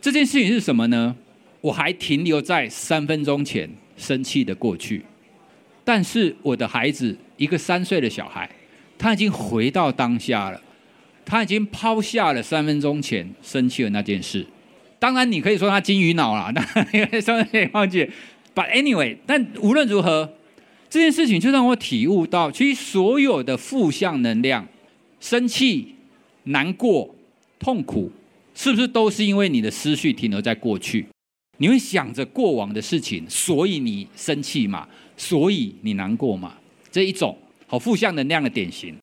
[0.00, 1.16] 这件事情是什么呢？
[1.60, 5.04] 我还停留在三分钟前生气的过去，
[5.84, 8.48] 但是我的孩子，一个三岁的小孩，
[8.96, 10.60] 他已经回到当下了。
[11.28, 14.46] 他已经抛下了三分钟前生气的那件事，
[15.00, 16.64] 当然你可以说他金鱼脑了，那
[16.96, 18.08] 因为三分钟忘记。
[18.56, 20.32] But anyway，但无论如何，
[20.88, 24.66] 这件事情就让我体悟到，其实所有的负向能量，
[25.20, 25.94] 生气、
[26.44, 27.14] 难过、
[27.58, 28.10] 痛苦，
[28.54, 31.04] 是不是都是因为你的思绪停留在过去？
[31.58, 34.88] 你会想着过往的事情，所以你生气嘛，
[35.18, 36.54] 所以你难过嘛，
[36.90, 38.96] 这一种好负向能量的典型。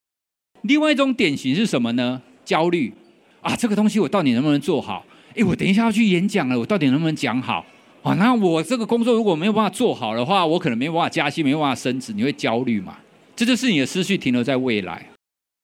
[0.63, 2.19] 另外一种典型是什么呢？
[2.43, 2.91] 焦虑
[3.41, 5.05] 啊，这个东西我到底能不能做好？
[5.35, 7.63] 诶，我等一下要去演讲了，我到底能不能讲好？
[8.03, 12.97] 啊，那我这个工作如果没有办法做好的话，我可能没有办法加薪，没有办法升职，你会焦虑嘛？
[13.33, 15.07] 这就是你的思绪停留在未来。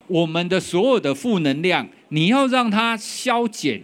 [0.08, 3.84] 我们的所有的负能量，你要让它消减，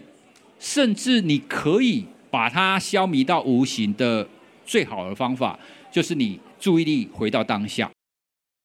[0.57, 4.25] 甚至你可以把它消弭到无形的
[4.65, 5.59] 最好的方法，
[5.91, 7.91] 就是你注意力回到当下。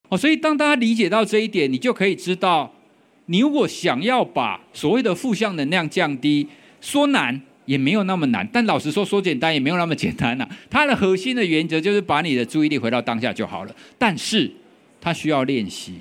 [0.09, 2.72] 哦，所以当大家理解到这一点，你就可以知道，
[3.26, 6.47] 你如果想要把所谓的负向能量降低，
[6.80, 10.48] 说难也没有那么难，但老实说，说简单也没有那么简单呐。
[10.68, 14.50] 它的核心的原则就是把你的注意力回到当下就好了，但是
[15.00, 15.94] 它需要练习。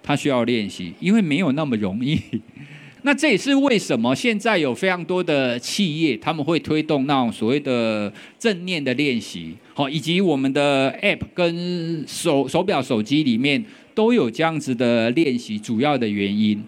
[0.00, 2.20] 它需要练习，因为没有那么容易。
[3.02, 13.64] 那这也是为什么现在有非常多的企业，他们会推动那种所谓的正念的练习，好，以及我们的 App 跟手手表、手机里面
[13.94, 16.62] 都有这样子的练习，主要的原因。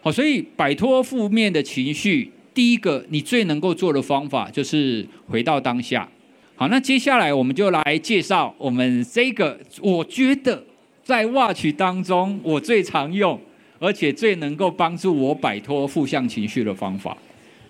[0.00, 6.08] 好，所以摆脱负面的情绪，第一个你最能够做的方法就是回到当下。
[6.54, 10.64] 好，那接下来我们就来介绍我们这个，我觉得
[11.02, 13.40] 在 Watch 当中我最常用。
[13.80, 17.14] 而且最能够帮助我摆脱负向情绪的方法。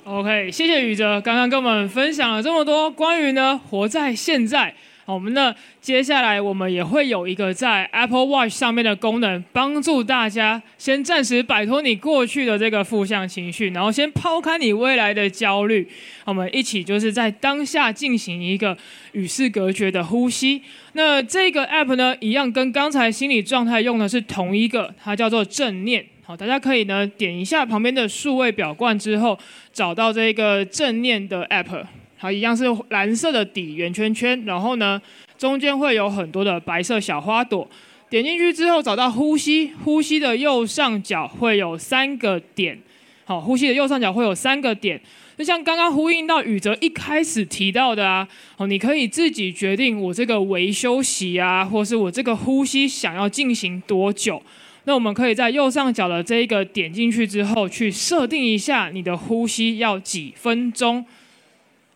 [0.05, 4.73] OK，谢谢宇哲，刚刚跟我们分享了这么多关于呢活在现在。
[5.07, 15.87] 好，我们呢接下来我们也会有一个在 Apple Watch 上面的功能，帮助大家先暂时摆脱你过去的这个负向情绪，然后先抛开你未来的焦虑。
[16.25, 18.75] 我们一起就是在当下进行一个
[19.13, 20.63] 与世隔绝的呼吸。
[20.95, 26.07] 那这个 App 呢，一样跟刚才心理状态用的是同一个，它叫做正念。
[26.25, 29.39] 好，大家可以呢点一下旁边的数位表冠之后，
[29.71, 31.85] 找到这个正念的 App。
[32.25, 34.99] 好，一样是蓝色的底圆圈圈，然后呢
[35.37, 37.69] 中间会有很多的白色小花朵。
[38.09, 42.79] 点进去之后，找到呼吸，呼吸的右上角会有三个点。
[43.27, 44.99] 好，呼吸的右上角会有三个点。
[45.37, 54.43] 就像刚刚呼应到宇哲一开始提到的啊，哦，你可以自己决定我这个维休息啊，或是我这个呼吸想要进行多久。
[54.85, 61.05] 那我们可以在右上角的这一个点进去之后，去设定一下你的呼吸要几分钟。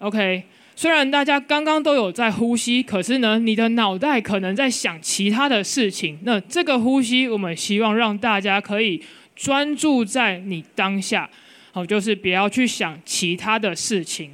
[0.00, 0.44] OK，
[0.76, 6.16] 虽然大家刚刚都有在呼吸，可是呢，你的脑袋可能在想其他的事情。
[6.22, 9.02] 那这个呼吸，我们希望让大家可以
[9.34, 11.28] 专注在你当下，
[11.72, 14.30] 好，就是不要去想其他的事情。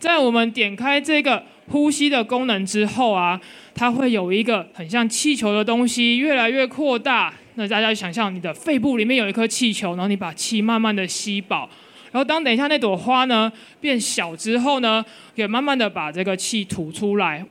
[0.00, 3.40] 在我们点开这个呼吸的功能之后啊，
[3.72, 7.32] 它会有一个很像气球的东西越来越扩大。
[7.54, 11.68] 那大家想象你的肺部里面有一颗气球，然后你把气慢慢的吸饱，
[12.12, 15.04] 然后当等一下那朵花呢变小之后呢，
[15.36, 17.46] 可以慢慢的把这个气吐出来。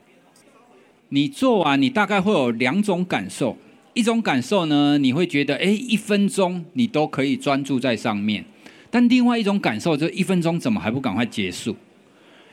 [1.09, 3.57] 你做完，你大概会有两种感受，
[3.93, 8.45] 一种感受呢，你会觉得，哎，一分钟你都可以专注在上面，
[8.91, 11.75] 但另外一种感受就一分钟怎么还不赶快结束？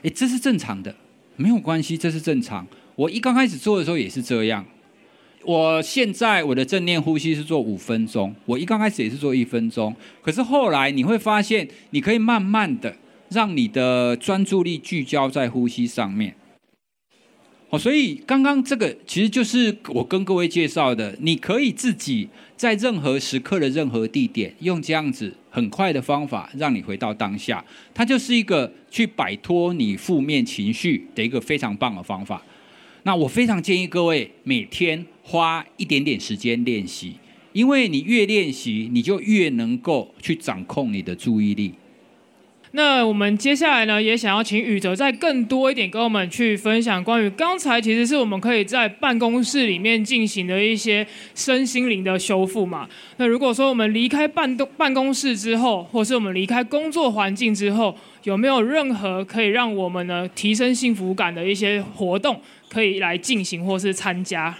[0.03, 0.95] 哎，这是正常的，
[1.37, 2.67] 没有关系，这是正常。
[2.95, 4.65] 我一刚开始做的时候也是这样。
[5.47, 12.97] 我现在我的正念呼吸是做五分钟，我一刚开始也是做一分钟，可是后来你会发现，你可以慢慢的
[13.31, 16.35] 让你的专注力聚焦在呼吸上面。
[17.71, 32.43] 哦，所以刚刚这个其实就是我跟各位介绍的，你可以自己在任何时刻的任何地点，用这样子很快的方法，让你回到当下，它就是一个去摆脱你负面情绪的一个非常棒的方法。
[33.07, 37.13] 那我非常建议各位每天花一点点时间练习，
[37.53, 41.73] 因为你越练习，你就越能够去掌控你的注意力。
[42.77, 51.05] 那我们接下来呢，也想要请宇哲再更多一点跟我们去分享关于刚才其实是我们可以在办公室里面进行的一些
[51.35, 52.87] 身心灵的修复嘛。
[53.17, 62.39] 那如果说我们离开办公办公室之后，或是我们离开工作环境之后，有没有任何可以让我们呢提升幸福感的一些活动？
[62.69, 64.55] 可以来进行或是参加。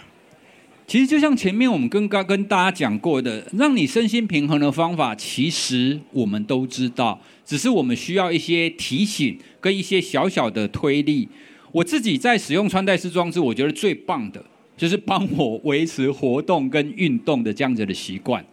[0.87, 11.27] 其实就像前面我们跟刚跟大家讲过的，让你身心平衡的方法，其实我们都知道，只是我们需要一些提醒跟一些小小的推力。
[11.73, 14.41] 我自己在使用穿戴式装置，我觉得最棒的
[14.77, 18.45] 就是帮我维持活动跟运动的这样子的习惯。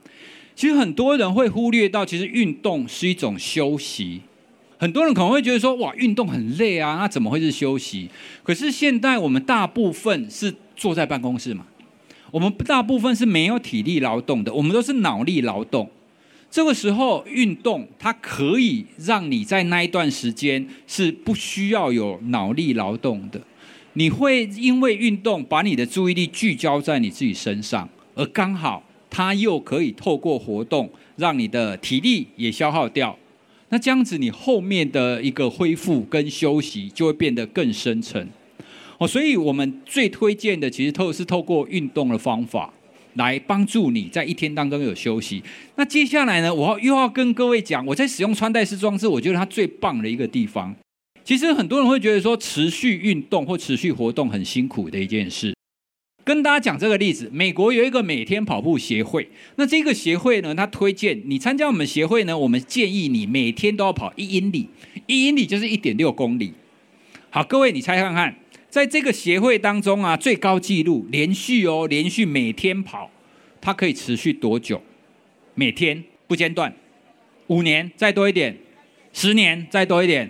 [0.57, 4.23] 其实很多人会忽略到，其实运动是一种休息。
[4.77, 8.09] 很多人可能会觉得说，哇，运动很累啊，那怎么会是休息？
[8.43, 11.65] 可是现在我们大部分是坐在办公室嘛，
[12.35, 15.89] 我们大部分是没有体力劳动的，我们都是脑力劳动。
[16.51, 23.41] 这个时候运动，它可以让你在那一段时间是不需要有脑力劳动的。
[23.93, 33.17] 你会因为运动把你的注意力聚焦在你自己身上，而刚好它又可以透过活动让你的体力也消耗掉。
[33.69, 38.29] 那这样子，你后面的一个恢复跟休息就会变得更深沉
[38.99, 39.07] 哦。
[39.07, 42.73] 所以我们最推荐的，其实透是透过运动的方法
[43.15, 45.43] 来帮助你在一天当中有休息。
[45.77, 50.75] 那接下来呢，我又要跟各位讲，我在使用穿戴式装置，我觉得它最棒的一个地方。
[51.25, 55.55] 其实很多人会觉得说，持续运动或持续活动很辛苦的一件事。
[56.23, 64.69] 跟大家讲这个例子，美国有一个每天跑步协会，那这个协会呢，他推荐你参加我们协会呢，我们建议你每天都要跑一英里，
[65.07, 66.53] 一英里就是一点六公里。
[67.31, 68.35] 好，各位你猜看看，
[68.75, 73.09] 在这个协会当中啊，最高纪录连续哦，连续每天跑
[73.61, 74.83] 它可以持续多久？
[75.55, 76.75] 每天不间断，
[77.47, 78.57] 五年再多一点，
[79.13, 80.29] 十年再多一点，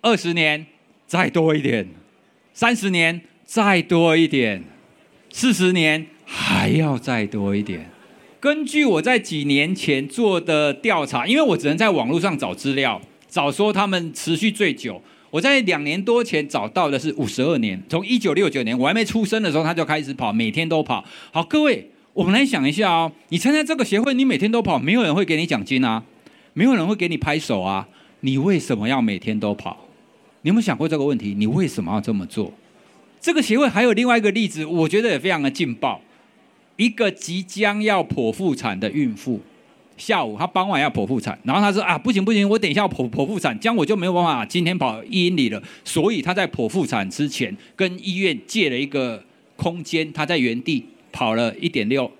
[0.00, 0.64] 二十年
[1.08, 1.88] 再多一点，
[2.54, 4.62] 三十年再多一点，
[5.30, 7.90] 四十年还要再多一点。
[8.38, 15.02] 根据我在几年前做的调查，因为我只能在网络上找资料，找说他们持续最久。
[15.32, 21.02] 我在两年多前找到的是五十二年，从一九六九年我还没出生的时候，他就开始跑，每天都跑。
[21.32, 21.88] 好，各位。
[22.12, 26.04] 我们来想一下哦，你参加这个协会，你每天都跑，没有人会给你奖金啊，
[26.52, 27.88] 没有人会给你拍手啊，
[28.20, 29.88] 你为什么要每天都跑？
[30.42, 31.34] 你有没有想过这个问题？
[31.34, 32.52] 你为什么要这么做？
[33.18, 36.02] 这个协会还有另外一个例子，我觉得也非常的劲爆。
[36.76, 39.40] 一个即将要剖腹产的孕妇，
[40.04, 45.62] 下午他傍晚要剖腹产，然后他说啊，不行不行，我等一下要剖剖腹产，这样我就没有办法今天跑一英里了。
[45.84, 49.22] 所以他在剖腹产之前，跟医院借了一个
[49.56, 50.86] 空间，他在原地。
[51.14, 52.10] 跑了一点六，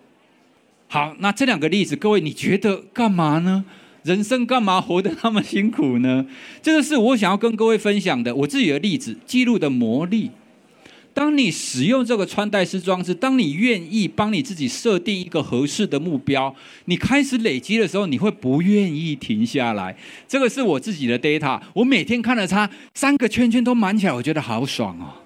[0.86, 3.64] 好，那这两个例子，各位你觉得干嘛呢？
[4.02, 6.26] 人生干嘛活得那么辛苦呢？
[6.60, 10.30] 这个是我想要跟各位分享的，我自己的例子，记录的魔力。
[11.14, 16.54] 当你使用这个穿戴式装置，当你愿意帮你自己设定一个合适的目标，
[16.86, 19.96] 你开始累积的时候，你会不愿意停下来。
[20.26, 25.22] 这个是我自己的 data，我每天看了它三个圈圈都满起来，我觉得好爽哦。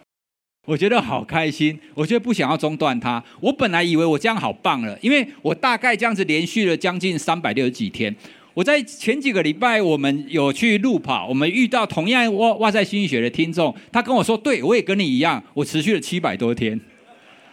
[0.67, 3.23] 我觉得好开心，我觉得不想要中断它。
[3.41, 8.15] 我本来以为我这样好棒了，因为我大概这样子连续了将近三百六十几天。
[8.57, 16.81] 我在前几个礼拜，我们有去路跑，我们遇到同样哇哇塞心理学的听众，他跟我说：“对，我也跟你一样，我持续了七百多天。”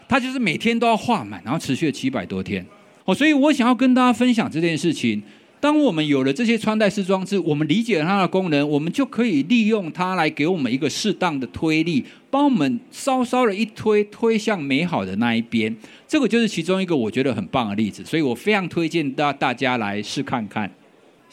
[0.08, 2.66] 他就是每天都要画满，然后持续了七百多天。
[3.04, 5.22] 哦，所以我想要跟大家分享这件事情。
[5.60, 15.76] 当我们有了这些穿戴式装置，我们理解了它的功能，我们就可以利用它来给我们一个适当的推力，帮我们稍稍的一推，推向美好的那一边。
[16.08, 20.72] 这个就是其中一个我觉得很棒的例子，所以我非常推荐大大家来试看看。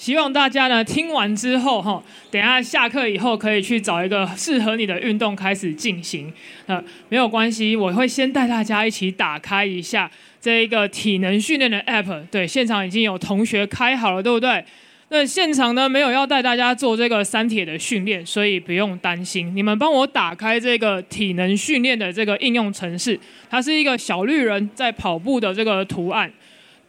[0.00, 6.32] 希望大家呢听完之后哈，等下下课以后可以去找一个适合你的运动开始进行。
[6.64, 12.22] 呃，没有关系，我会先带大家一起打开一下这一个体能训练的 App。
[12.30, 14.64] 对，现场已经有同学开好了，对不对？
[15.10, 19.54] 那现场呢没有要带大家做这个三铁的训练，所以不用担心。
[19.54, 23.20] 你们帮我打开这个体能训练的这个应用程式，
[23.50, 26.32] 它是一个小绿人在跑步的这个图案。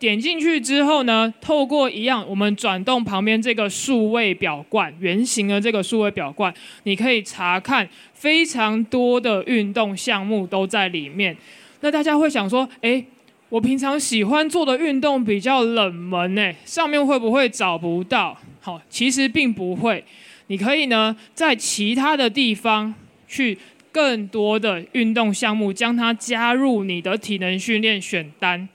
[0.02, 6.52] 点进去之后呢，透过一样，我们转动旁边这个数位表冠，圆形的这个数位表冠，
[6.86, 11.38] 你可以查看非常多的运动项目都在里面。
[11.82, 13.06] 那大家会想说，诶，
[13.50, 18.36] 我平常喜欢做的运动比较冷门诶，上面会不会找不到？
[18.60, 20.04] 好，其实并不会。
[20.48, 22.92] 你可以呢，在其他的地方
[23.28, 23.56] 去
[23.92, 28.68] 更多的运动项目，将它加入你的体能训练选单。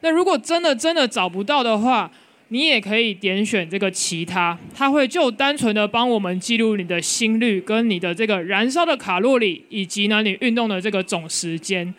[0.00, 2.10] 那如果真的真的找不到的话，
[2.48, 11.94] 你也可以点选这个其他，它会就单纯的帮我们记录你的心率跟你的这个燃烧的卡路里，以及呢你运动的这个总时间。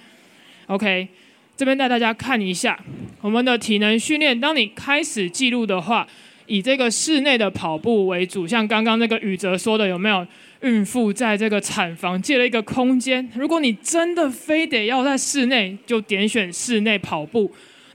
[0.68, 1.08] OK，
[1.56, 2.78] 这边带大家看一下
[3.22, 4.38] 我们的体能训练。
[4.38, 6.06] 当你开始记录的话，
[6.48, 10.28] 以这个室内的跑步为主，像刚刚那个宇哲说的，有没有
[10.64, 13.30] 孕妇在这个产房借了一个空间？
[13.36, 17.50] 如果你真的非得要在室内，就点选室内跑步。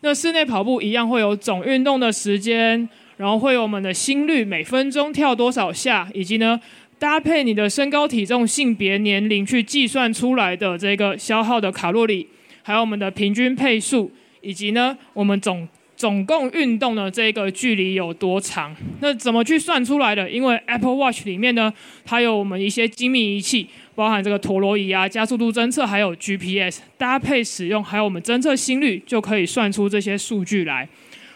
[0.06, 6.60] 那室内跑步一样会有总运动的时间，然后会有我们的心率每分钟跳多少下，以及呢
[6.96, 12.28] 搭配你的身高体重、性别、年龄去计算出来的这个消耗的卡路里，
[12.62, 18.76] 还有我们的平均配速，以及呢我们总总共运动的这个距离有多长。
[19.00, 20.30] 那怎么去算出来的？
[20.30, 23.66] 因为 Apple Watch 里面呢，它有我们一些精密仪器。
[23.96, 30.86] 包含这个陀螺仪啊、加速度侦测，还有 GPS 搭配使用，还有我们侦测心率，就可以算出这些数据来。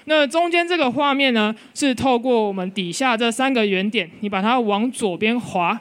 [0.04, 5.80] 那中间这个画面呢，是透过我们底下这三个圆点，你把它往左边滑，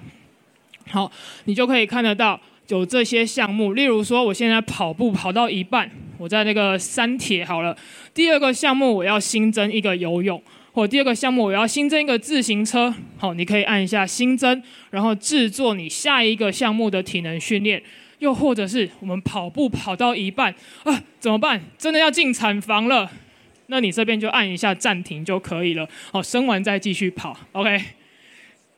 [0.90, 1.12] 好，
[1.44, 3.74] 你就可以看得到有这些项目。
[3.74, 7.76] 例如说，我现在跑步跑到一半，我在那个三铁好了，
[8.14, 10.42] 第二个项目我要新增一个游泳。
[10.80, 12.94] 我第二个项目，我要新增一个自行车。
[13.18, 17.84] 好，你可以按一下新增，然后制作你下一个项目的体能训练。
[18.20, 20.54] 又或者是我们跑步跑到一半
[20.84, 21.62] 啊，怎么办？
[21.78, 23.10] 真的要进产房了，
[23.68, 25.88] 那你这边就按一下暂停就可以了。
[26.12, 27.38] 好，生完再继续跑。
[27.52, 27.82] OK。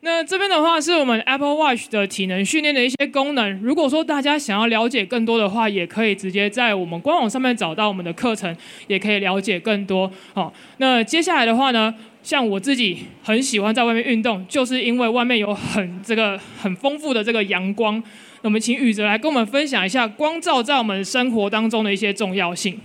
[0.04, 3.62] 那这边的话是我们 Apple Watch 的体能训练的一些功能。
[3.62, 8.56] 如果说大家想要了解更多的话，也可以直接在我们官网上面找到我们的课程，
[8.88, 10.12] 也可以了解更多。
[10.34, 11.94] 好，那接下来的话呢，
[12.24, 18.02] 像我自己很喜欢在外面运动，就是因为外面有很这个很丰富的这个阳光。
[18.42, 22.80] 那我们请宇哲来跟我们分享一下光照在我们生活当中的一些重要性。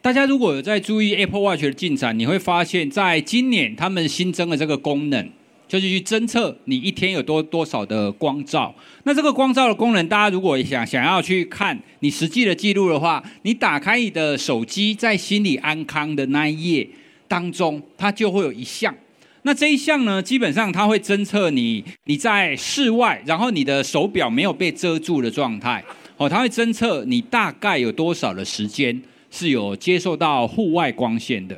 [0.00, 5.28] 大家如果有在注意 Apple Watch 的进展，你会发现在今年他们新增了这个功能，
[5.68, 8.74] 就是去侦测你一天有多多少的光照。
[9.04, 16.88] 那这个光照的功能，大家如果想想要去看你实际的记录的话，你打开你的手机，在心理安康的那一页
[17.28, 18.94] 当中，它就会有一项。
[19.42, 25.84] 那这一项呢，基本上它会侦测你你在室外，然后你的手表没有被遮住的状态。
[26.16, 29.00] 哦，它会侦测你大概有多少的时间
[29.30, 31.56] 是有接受到户外光线的。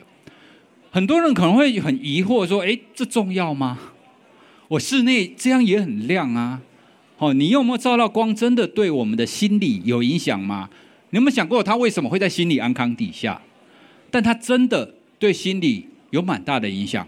[0.90, 3.78] 很多人可能会很疑惑说：“诶，这重要吗？
[4.68, 6.62] 我室内这样也很亮啊。
[7.18, 8.34] 哦，你有没有照到光？
[8.34, 10.70] 真的对我们的心理有影响吗？
[11.10, 13.40] 你有没有想过他为什么会在心理安康底下？
[14.10, 17.06] 但他真的对心理有蛮大的影响。”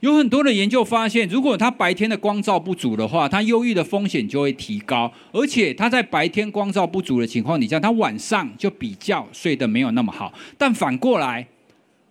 [0.00, 10.32] 有很多的研究发现，如果他白天的光照不足的话，他忧郁的风险就会提高，而且他在白天光照不足的情况底下，他晚上就比较睡得没有那么好。
[10.56, 11.48] 但反过来，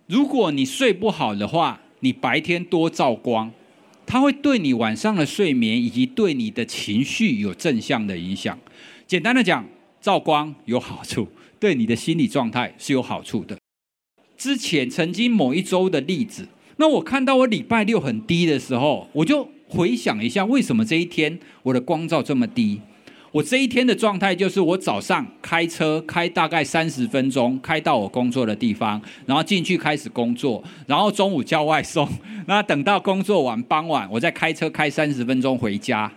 [0.06, 3.50] 如果你睡不好的话，你白天多照光，
[4.08, 8.58] 它会对你晚上的睡眠以及对你的情绪有正向的影响。
[9.06, 9.68] 简单的讲，
[10.00, 11.28] 照光有好处，
[11.60, 13.58] 对你的心理状态是有好处的。
[14.38, 16.48] 之前曾经某一周的例子。
[16.78, 22.80] 那我看到我礼拜六很低的时候，我就回想一下，为什么这一天我的光照这么低？
[23.30, 32.08] 我这一天的状态就是，我早上开车开大概三十分钟，开到我工作的地方，然后进去开始工作，然后中午叫外送，
[32.46, 36.10] 那等到工作完傍晚，我再开车开三十分钟回家。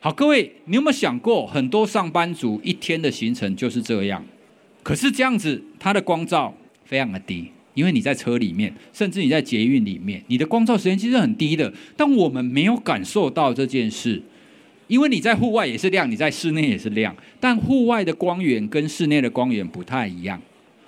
[0.00, 4.24] 好，各位，你有没有想过，很多上班族一天的行程就是这样？
[4.82, 6.52] 可是这样子，它的光照
[6.84, 7.52] 非常的低。
[7.74, 14.20] 因为你在车里面，甚至你在捷运里面，你的光照时间其实很低的，但我们没有感受到这件事，
[14.88, 20.42] 因为你在户外也是亮，你在室内也是亮，但户外的光源跟室内的光源不太一样，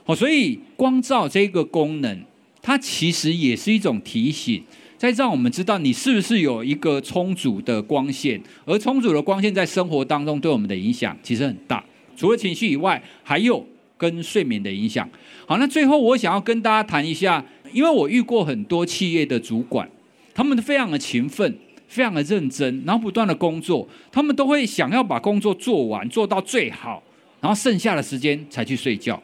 [0.07, 2.20] 哦，所以光照这个功能，
[2.61, 4.62] 它其实也是一种提醒，
[4.98, 11.84] 在让我们知道你是不是有一个充足的光线，而充足的光线在生活当中对我们的影响其实很大，
[12.16, 13.64] 除了情绪以外，还有。
[14.01, 15.07] 跟睡眠的影响。
[15.44, 19.86] 好，那最后我想要跟大家谈一下，因为我遇过很多企业的主管，
[20.32, 21.55] 他们非常的勤奋，
[21.91, 27.03] 非常的认真，然后不断的工作，他们都会想要把工作做完，做到最好，
[27.43, 29.20] 然后剩下的时间才去睡觉。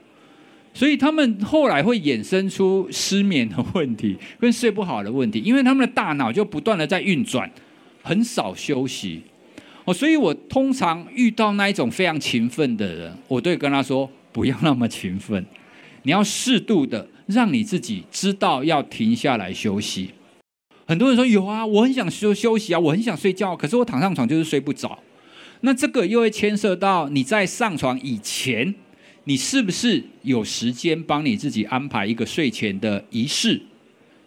[0.74, 7.50] 所以他们后来会衍生出失眠的问题，跟睡不好的问题，因为他们的大脑就不断的在运转，
[8.02, 9.22] 很少休息。
[9.84, 14.10] 哦，所以我通常遇到那一种非常勤奋的人，我都会跟他说。
[14.32, 15.42] 不要那么勤奋，
[16.02, 20.10] 你要适度的让你自己知道要停下来休息。
[20.86, 24.98] 很多人说有啊，我很想休休息啊，我很想睡觉，可是我躺上床就是睡不着。
[25.62, 28.74] 那这个又会牵涉到你在上床以前，
[29.24, 33.60] 你是不是有时间帮你自己安排一个睡前的仪式？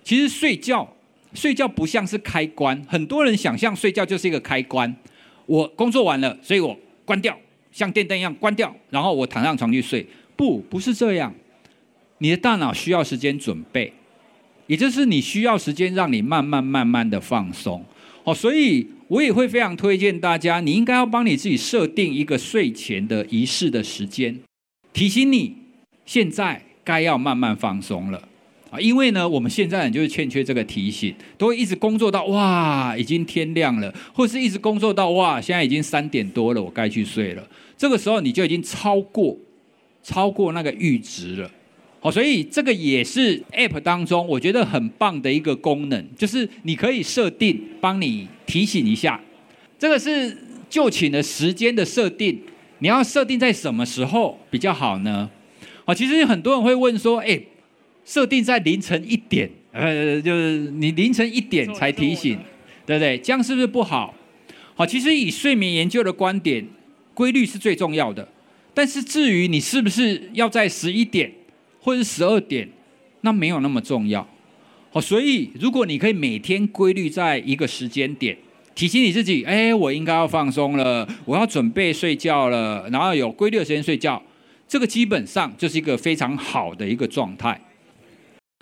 [0.03, 0.95] 其实睡觉，
[1.33, 4.93] 睡觉不像是开关，很多人想象睡觉就是一个开关。
[5.45, 7.37] 我工作完了，所以我关掉。
[7.71, 10.05] 像电灯一样关掉，然后我躺上床去睡。
[10.35, 11.33] 不，不是这样。
[12.17, 13.93] 你的大脑需要时间准备，
[14.69, 17.83] 也就是你需要时间让你慢慢慢慢的放松。
[18.23, 24.37] 哦，所以我也会非常推荐大家，你应该要帮你自己设定一个睡前的仪式的时间，
[24.93, 25.55] 提醒你
[26.05, 28.21] 现在该要慢慢放松了。
[28.69, 37.43] 啊，因为呢，我们现在人就是欠缺这个提醒，都会一直工作到哇，已经天亮了，或是一直工作到哇，现在已经三点多了，我该去睡了。
[37.75, 39.35] 这个时候你就已经超过
[40.03, 41.49] 超过那个阈值了。
[41.99, 49.19] 好，所以这个也是 App 当中我觉得很棒的一个功能，就是你可以设定帮你提醒一下。
[49.77, 50.37] 这个是
[50.69, 52.41] 就寝的时间的设定，
[52.79, 55.29] 你要设定在什么时候比较好呢？
[55.85, 57.41] 好，其实很多人会问说，哎。
[58.05, 62.39] 设定在凌晨一点，呃，就是你凌晨一点才提醒，
[62.83, 63.15] 对不对？
[63.19, 64.15] 这样是不是不好？
[64.73, 66.65] 好，其实以睡眠研究的观点，
[67.13, 68.27] 规律是最重要的。
[68.73, 71.31] 但是至于你是不是要在十一点
[71.81, 72.69] 或者十二点，
[73.21, 74.27] 那没有那么重要。
[74.91, 78.37] 好，所以如果你可以每天规律在一个时间点
[78.73, 84.21] 提醒你自己，哎，我应该要放松了，我要准备睡觉了，然后有规律的时间睡觉，
[84.67, 87.59] 这个基本上就是一个非常好的一个状态。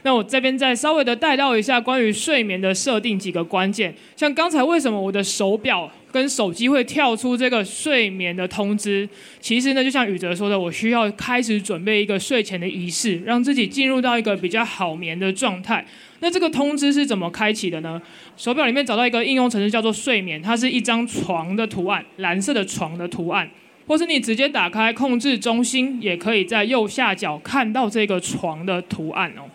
[0.04, 9.08] 那我这边再稍微的带到一下关于睡眠的设定几个关键，像刚才为什么我的手表跟手机会跳出这个睡眠的通知？
[9.40, 15.86] 其实呢，就像宇哲说的，我需要开始准备一个睡前的仪式，让自己进入到一个比较好眠的状态。
[16.20, 18.02] 那这个通知是怎么开启的呢？
[18.36, 23.50] 手表里面找到一个应用程式叫做睡眠，它是一张床的图案，蓝色的床的图案。
[23.86, 29.48] 或是你直接打开控制中心，也可以在右下角看到这个床的图案哦。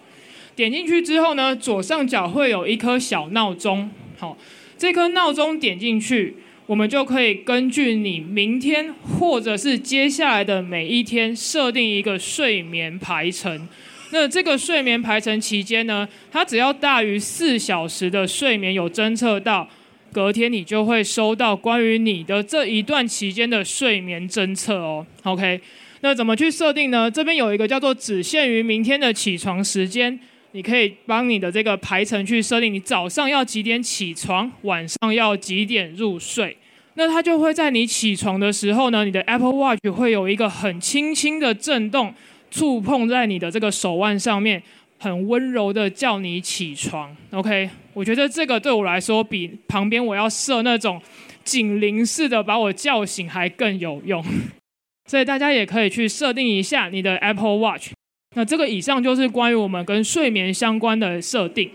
[0.57, 4.39] 点进去之后呢，左上角会有一颗小闹钟，好，
[4.83, 6.35] 这颗闹钟点进去，
[6.66, 13.68] 我们就可以根据你明天或者是接下来的每一天设定一个睡眠排程。
[14.11, 19.68] 那这个睡眠排程期间呢，它只要大于四小时的睡眠有侦测到，
[20.11, 25.07] 隔天你就会收到关于你的这一段期间的睡眠侦测哦。
[25.22, 25.61] OK，
[26.01, 27.09] 那怎么去设定呢？
[27.09, 30.18] 这边有一个叫做只限于明天的起床时间。
[30.53, 36.57] 你可以帮你的这个排程去设定，你早上要几点起床，晚上要几点入睡。
[36.95, 42.15] 那它就会在你起床的时候呢，你的 Apple Watch 会有一个很轻轻的震动，
[42.51, 44.63] 触碰在你的这个手腕上面，
[44.99, 47.17] 很温柔的叫你起床。
[47.31, 51.01] OK，我觉得这个对我来说比旁边我要设那种
[51.43, 54.23] 警铃式的把我叫醒还更有用。
[55.09, 57.93] 所以大家也可以去设定一下你的 Apple Watch。
[58.35, 61.70] 那这个以上就是关于我们跟睡眠相关的设定。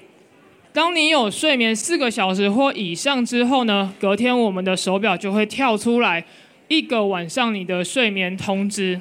[0.73, 6.23] 当你有睡眠四个小时或以上之后呢，隔天我们的手表就会跳出来
[6.67, 8.99] 一个晚上你的睡眠通知。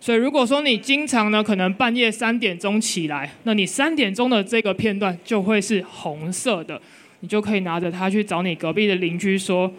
[0.00, 6.80] 所以如果说你经常呢，可能半夜三点钟起来，那你三点钟的这个片段就会是红色的，
[7.20, 9.72] 你就可以拿着它去找你隔壁的邻居说，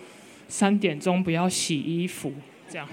[0.50, 2.34] 三点钟不要洗衣服，
[2.70, 2.88] 这样。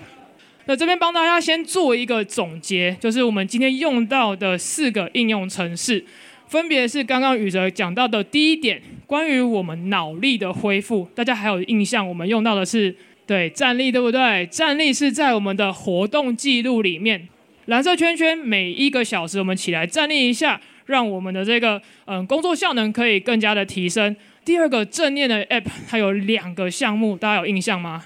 [0.68, 6.04] 那这边帮大家先做一个总结，就是我们今天用到的四个应用程式，
[6.48, 12.06] 分别是刚刚宇哲讲到的第一点，关于我们脑力的恢复，大家还有印象？
[12.06, 12.94] 我们用到的是
[13.26, 14.44] 对站立，对不对？
[14.46, 17.28] 站立是在我们的活动记录里面，
[17.66, 24.16] 蓝色圈圈，每一个小时我们起来站立一下，让我们的这个嗯工作效能可以更加的提升。
[24.44, 28.04] 第二个正念的 App，它有两个项目，大家有印象吗？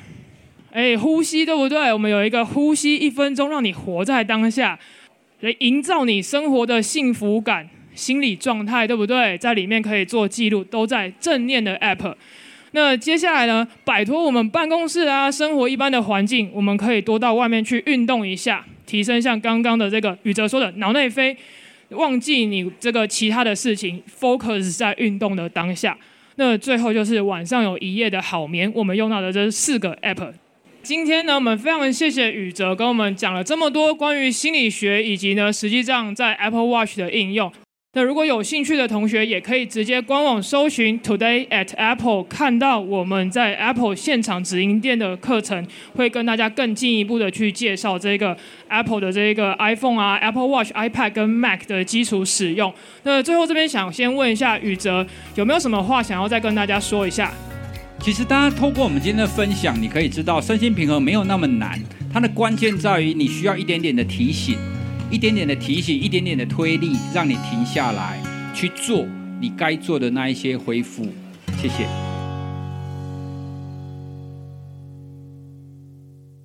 [0.72, 1.92] 哎，呼吸对不对？
[1.92, 4.78] 我们有一个呼吸一分钟，让你活在当下，
[5.40, 9.36] 来营造你生活的幸福感、心理状态，对不对？
[9.38, 12.14] 在里面可以做记录，都在正念的 App。
[12.72, 21.36] 那接下来呢，摆脱我们办公室啊、生活一般的环境，我们可以多到外面去运动一下，提升像刚刚的这个宇哲说的脑内飞，
[21.88, 25.98] 忘记你这个其他的事情，focus 在运动的当下。
[26.36, 30.32] 那最后就是晚上有一夜的好眠，我们用到的这四个 App。
[30.82, 37.52] 今天呢，我们非常谢谢宇哲跟我们讲了这么多关于心理学以及呢，实际上在 Apple Watch 的应用。
[37.92, 45.66] 那如果有兴趣的同学，也可以直接官网搜寻 Today at Apple，看到我们在 Apple 现场直营店的课程，
[45.96, 48.36] 会跟大家更进一步的去介绍这个
[48.68, 52.72] Apple 的这个 iPhone 啊、Apple Watch、iPad 跟 Mac 的基础使用。
[53.02, 57.32] 那最后这边想先问一下宇哲，有没有什么话想要再跟大家说一下？
[58.02, 61.78] 其实，大家透过我们今天的分享，你可以知道身心平衡没有那么难，
[62.10, 64.56] 它的关键在于你需要一点点的提醒，
[65.10, 68.18] 一点点的提醒，一点点的推力，让你停下来
[68.54, 69.06] 去做
[69.38, 71.06] 你该做的那一些恢复。
[71.60, 72.19] 谢谢。